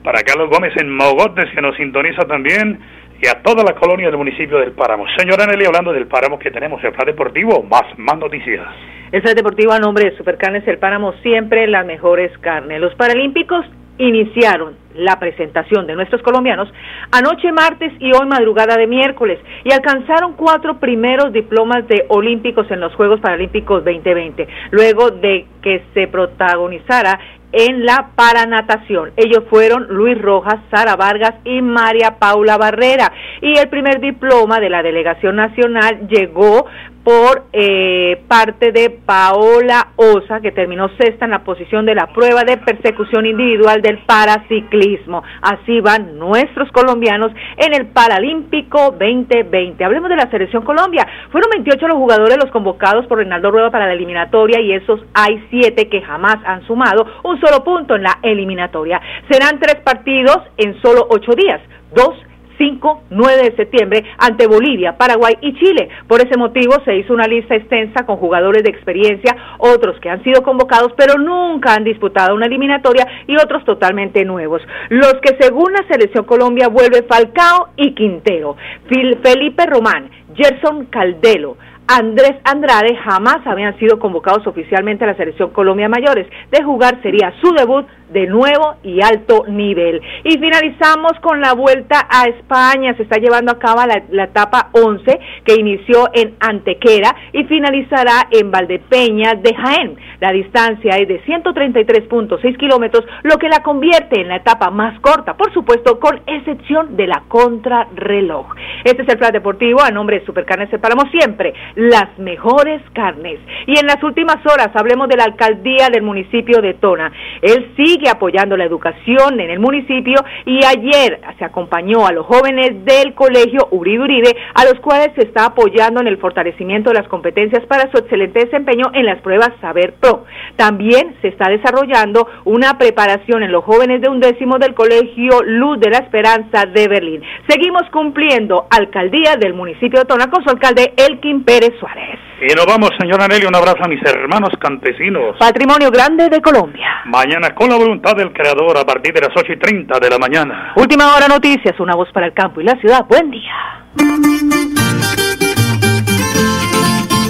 Para 0.06 0.22
Carlos 0.22 0.48
Gómez 0.50 0.72
en 0.76 0.88
Mogotes, 0.88 1.46
que 1.52 1.60
nos 1.60 1.74
sintoniza 1.74 2.22
también. 2.28 2.78
Y 3.20 3.26
a 3.26 3.42
toda 3.42 3.64
la 3.64 3.74
colonia 3.74 4.06
del 4.06 4.16
municipio 4.16 4.58
del 4.58 4.70
Páramo. 4.70 5.04
Señora 5.16 5.46
Nelly, 5.46 5.64
hablando 5.64 5.92
del 5.92 6.06
Páramo 6.06 6.38
que 6.38 6.52
tenemos, 6.52 6.82
el 6.84 6.92
plan 6.92 7.06
deportivo, 7.06 7.64
más, 7.64 7.82
más 7.96 8.16
noticias. 8.16 8.64
El 9.10 9.20
Set 9.24 9.36
Deportivo 9.36 9.72
a 9.72 9.80
nombre 9.80 10.08
de 10.08 10.16
Supercarnes 10.16 10.62
El 10.68 10.78
Páramo, 10.78 11.12
siempre 11.22 11.66
las 11.66 11.84
mejores 11.84 12.30
carnes. 12.38 12.80
Los 12.80 12.94
Paralímpicos 12.94 13.66
iniciaron 13.98 14.76
la 14.94 15.18
presentación 15.18 15.86
de 15.86 15.94
nuestros 15.94 16.22
colombianos 16.22 16.68
anoche 17.10 17.52
martes 17.52 17.92
y 17.98 18.12
hoy 18.12 18.26
madrugada 18.26 18.76
de 18.76 18.86
miércoles 18.86 19.38
y 19.64 19.72
alcanzaron 19.72 20.34
cuatro 20.34 20.78
primeros 20.78 21.32
diplomas 21.32 21.86
de 21.88 22.04
olímpicos 22.08 22.70
en 22.70 22.80
los 22.80 22.94
Juegos 22.94 23.20
Paralímpicos 23.20 23.84
2020, 23.84 24.46
luego 24.70 25.10
de 25.10 25.46
que 25.62 25.82
se 25.94 26.06
protagonizara 26.08 27.18
en 27.52 27.84
la 27.86 28.10
paranatación. 28.14 29.12
Ellos 29.16 29.44
fueron 29.48 29.86
Luis 29.88 30.20
Rojas, 30.20 30.56
Sara 30.70 30.96
Vargas 30.96 31.34
y 31.44 31.62
María 31.62 32.18
Paula 32.18 32.56
Barrera. 32.56 33.12
Y 33.40 33.58
el 33.58 33.68
primer 33.68 34.00
diploma 34.00 34.60
de 34.60 34.70
la 34.70 34.82
delegación 34.82 35.36
nacional 35.36 36.08
llegó 36.08 36.66
por 37.06 37.44
eh, 37.52 38.20
parte 38.26 38.72
de 38.72 38.90
Paola 38.90 39.92
Osa, 39.94 40.40
que 40.40 40.50
terminó 40.50 40.88
sexta 40.98 41.24
en 41.24 41.30
la 41.30 41.44
posición 41.44 41.86
de 41.86 41.94
la 41.94 42.08
prueba 42.08 42.42
de 42.42 42.56
persecución 42.56 43.26
individual 43.26 43.80
del 43.80 43.98
paraciclismo. 43.98 45.22
Así 45.40 45.80
van 45.80 46.18
nuestros 46.18 46.68
colombianos 46.72 47.30
en 47.58 47.74
el 47.74 47.86
Paralímpico 47.86 48.90
2020. 48.90 49.84
Hablemos 49.84 50.08
de 50.10 50.16
la 50.16 50.28
Selección 50.32 50.64
Colombia. 50.64 51.06
Fueron 51.30 51.48
28 51.52 51.86
los 51.86 51.96
jugadores 51.96 52.38
los 52.42 52.50
convocados 52.50 53.06
por 53.06 53.18
Reinaldo 53.18 53.52
Rueda 53.52 53.70
para 53.70 53.86
la 53.86 53.92
eliminatoria 53.92 54.60
y 54.60 54.72
esos 54.72 54.98
hay 55.14 55.40
siete 55.48 55.88
que 55.88 56.02
jamás 56.02 56.38
han 56.44 56.66
sumado 56.66 57.06
un 57.22 57.40
solo 57.40 57.62
punto 57.62 57.94
en 57.94 58.02
la 58.02 58.18
eliminatoria. 58.20 59.00
Serán 59.30 59.60
tres 59.60 59.76
partidos 59.84 60.38
en 60.56 60.74
solo 60.82 61.06
ocho 61.08 61.30
días. 61.36 61.60
Dos 61.94 62.16
5, 62.58 63.02
9 63.10 63.42
de 63.42 63.56
septiembre 63.56 64.04
ante 64.18 64.46
Bolivia, 64.46 64.96
Paraguay 64.96 65.34
y 65.40 65.54
Chile. 65.54 65.88
Por 66.08 66.20
ese 66.20 66.38
motivo 66.38 66.74
se 66.84 66.96
hizo 66.96 67.12
una 67.12 67.26
lista 67.26 67.54
extensa 67.54 68.06
con 68.06 68.16
jugadores 68.16 68.62
de 68.62 68.70
experiencia, 68.70 69.36
otros 69.58 69.98
que 70.00 70.10
han 70.10 70.22
sido 70.22 70.42
convocados 70.42 70.92
pero 70.96 71.18
nunca 71.18 71.74
han 71.74 71.84
disputado 71.84 72.34
una 72.34 72.46
eliminatoria 72.46 73.06
y 73.26 73.36
otros 73.36 73.64
totalmente 73.64 74.24
nuevos. 74.24 74.62
Los 74.88 75.14
que 75.22 75.36
según 75.40 75.72
la 75.72 75.86
selección 75.88 76.24
Colombia 76.24 76.68
vuelve 76.68 77.02
Falcao 77.02 77.68
y 77.76 77.94
Quintero, 77.94 78.56
Felipe 78.88 79.66
Román, 79.66 80.10
Gerson 80.34 80.86
Caldelo, 80.86 81.56
Andrés 81.88 82.36
Andrade 82.44 82.96
jamás 82.96 83.46
habían 83.46 83.78
sido 83.78 83.98
convocados 83.98 84.46
oficialmente 84.46 85.04
a 85.04 85.08
la 85.08 85.16
selección 85.16 85.50
Colombia 85.50 85.88
Mayores. 85.88 86.26
De 86.50 86.62
jugar 86.62 87.00
sería 87.02 87.32
su 87.40 87.52
debut 87.52 87.86
de 88.10 88.26
nuevo 88.26 88.76
y 88.82 89.00
alto 89.02 89.44
nivel. 89.48 90.00
Y 90.24 90.38
finalizamos 90.38 91.12
con 91.20 91.40
la 91.40 91.54
vuelta 91.54 92.06
a 92.08 92.26
España. 92.26 92.94
Se 92.96 93.02
está 93.02 93.18
llevando 93.18 93.52
a 93.52 93.58
cabo 93.58 93.82
la, 93.86 94.24
etapa 94.24 94.70
11 94.72 95.20
que 95.44 95.54
inició 95.54 96.08
en 96.12 96.34
Antequera 96.40 97.14
y 97.32 97.44
finalizará 97.44 98.28
en 98.30 98.50
Valdepeña 98.50 99.34
de 99.34 99.54
Jaén. 99.54 99.96
La 100.20 100.32
distancia 100.32 100.96
es 100.96 101.08
de 101.08 101.22
133.6 101.24 102.56
kilómetros, 102.56 103.04
lo 103.22 103.38
que 103.38 103.48
la 103.48 103.62
convierte 103.62 104.20
en 104.20 104.28
la 104.28 104.36
etapa 104.36 104.70
más 104.70 104.98
corta, 105.00 105.36
por 105.36 105.52
supuesto, 105.52 106.00
con 106.00 106.20
excepción 106.26 106.96
de 106.96 107.06
la 107.06 107.22
contrarreloj. 107.28 108.54
Este 108.84 109.02
es 109.02 109.08
el 109.08 109.18
plan 109.18 109.32
deportivo 109.32 109.82
a 109.82 109.90
nombre 109.90 110.20
de 110.20 110.26
Supercarnes 110.26 110.70
Separamos 110.70 111.10
siempre 111.10 111.54
las 111.76 112.18
mejores 112.18 112.82
carnes. 112.94 113.38
Y 113.66 113.78
en 113.78 113.86
las 113.86 114.02
últimas 114.02 114.38
horas 114.46 114.70
hablemos 114.74 115.08
de 115.08 115.16
la 115.16 115.24
alcaldía 115.24 115.88
del 115.92 116.02
municipio 116.02 116.60
de 116.60 116.74
Tona. 116.74 117.12
Él 117.42 117.72
sigue 117.76 118.08
apoyando 118.08 118.56
la 118.56 118.64
educación 118.64 119.38
en 119.38 119.50
el 119.50 119.60
municipio 119.60 120.16
y 120.46 120.64
ayer 120.64 121.20
se 121.38 121.44
acompañó 121.44 122.06
a 122.06 122.12
los 122.12 122.26
jóvenes 122.26 122.84
del 122.84 123.14
colegio 123.14 123.68
Uribe 123.70 124.04
Uribe, 124.04 124.36
a 124.54 124.64
los 124.64 124.80
cuales 124.80 125.10
se 125.14 125.26
está 125.26 125.46
apoyando 125.46 126.00
en 126.00 126.06
el 126.06 126.16
fortalecimiento 126.18 126.90
de 126.90 126.98
las 126.98 127.08
competencias 127.08 127.64
para 127.66 127.90
su 127.90 127.98
excelente 127.98 128.40
desempeño 128.40 128.86
en 128.94 129.04
las 129.04 129.20
pruebas 129.20 129.50
Saber 129.60 129.94
Pro. 130.00 130.24
También 130.56 131.14
se 131.20 131.28
está 131.28 131.48
desarrollando 131.50 132.26
una 132.44 132.78
preparación 132.78 133.42
en 133.42 133.52
los 133.52 133.64
jóvenes 133.64 134.00
de 134.00 134.08
undécimo 134.08 134.58
del 134.58 134.74
colegio 134.74 135.42
Luz 135.44 135.78
de 135.78 135.90
la 135.90 135.98
Esperanza 135.98 136.64
de 136.64 136.88
Berlín. 136.88 137.22
Seguimos 137.48 137.82
cumpliendo 137.92 138.66
alcaldía 138.70 139.36
del 139.36 139.52
municipio 139.52 140.00
de 140.00 140.06
Tona 140.06 140.30
con 140.30 140.42
su 140.42 140.50
alcalde 140.50 140.94
Elkin 140.96 141.44
Pérez 141.44 141.65
Suárez. 141.78 142.18
Y 142.40 142.54
nos 142.54 142.66
vamos, 142.66 142.90
señora 142.98 143.26
Nelly, 143.26 143.46
un 143.46 143.56
abrazo 143.56 143.84
a 143.84 143.88
mis 143.88 144.02
hermanos 144.02 144.50
campesinos. 144.60 145.36
Patrimonio 145.38 145.90
grande 145.90 146.28
de 146.28 146.40
Colombia. 146.40 147.02
Mañana, 147.06 147.54
con 147.54 147.70
la 147.70 147.76
voluntad 147.76 148.14
del 148.14 148.32
Creador, 148.32 148.76
a 148.76 148.84
partir 148.84 149.12
de 149.14 149.20
las 149.22 149.30
8 149.34 149.52
y 149.52 149.56
30 149.58 149.98
de 149.98 150.10
la 150.10 150.18
mañana. 150.18 150.72
Última 150.76 151.14
hora 151.14 151.28
noticias, 151.28 151.78
una 151.80 151.94
voz 151.94 152.10
para 152.12 152.26
el 152.26 152.34
campo 152.34 152.60
y 152.60 152.64
la 152.64 152.76
ciudad. 152.76 153.04
Buen 153.08 153.30
día. 153.30 153.52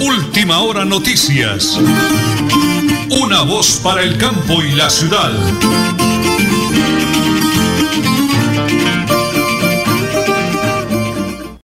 Última 0.01 0.59
hora 0.59 0.85
noticias. 0.85 1.79
Una 3.09 3.43
voz 3.43 3.81
para 3.83 4.03
el 4.03 4.17
campo 4.17 4.61
y 4.61 4.75
la 4.75 4.89
ciudad. 4.89 5.31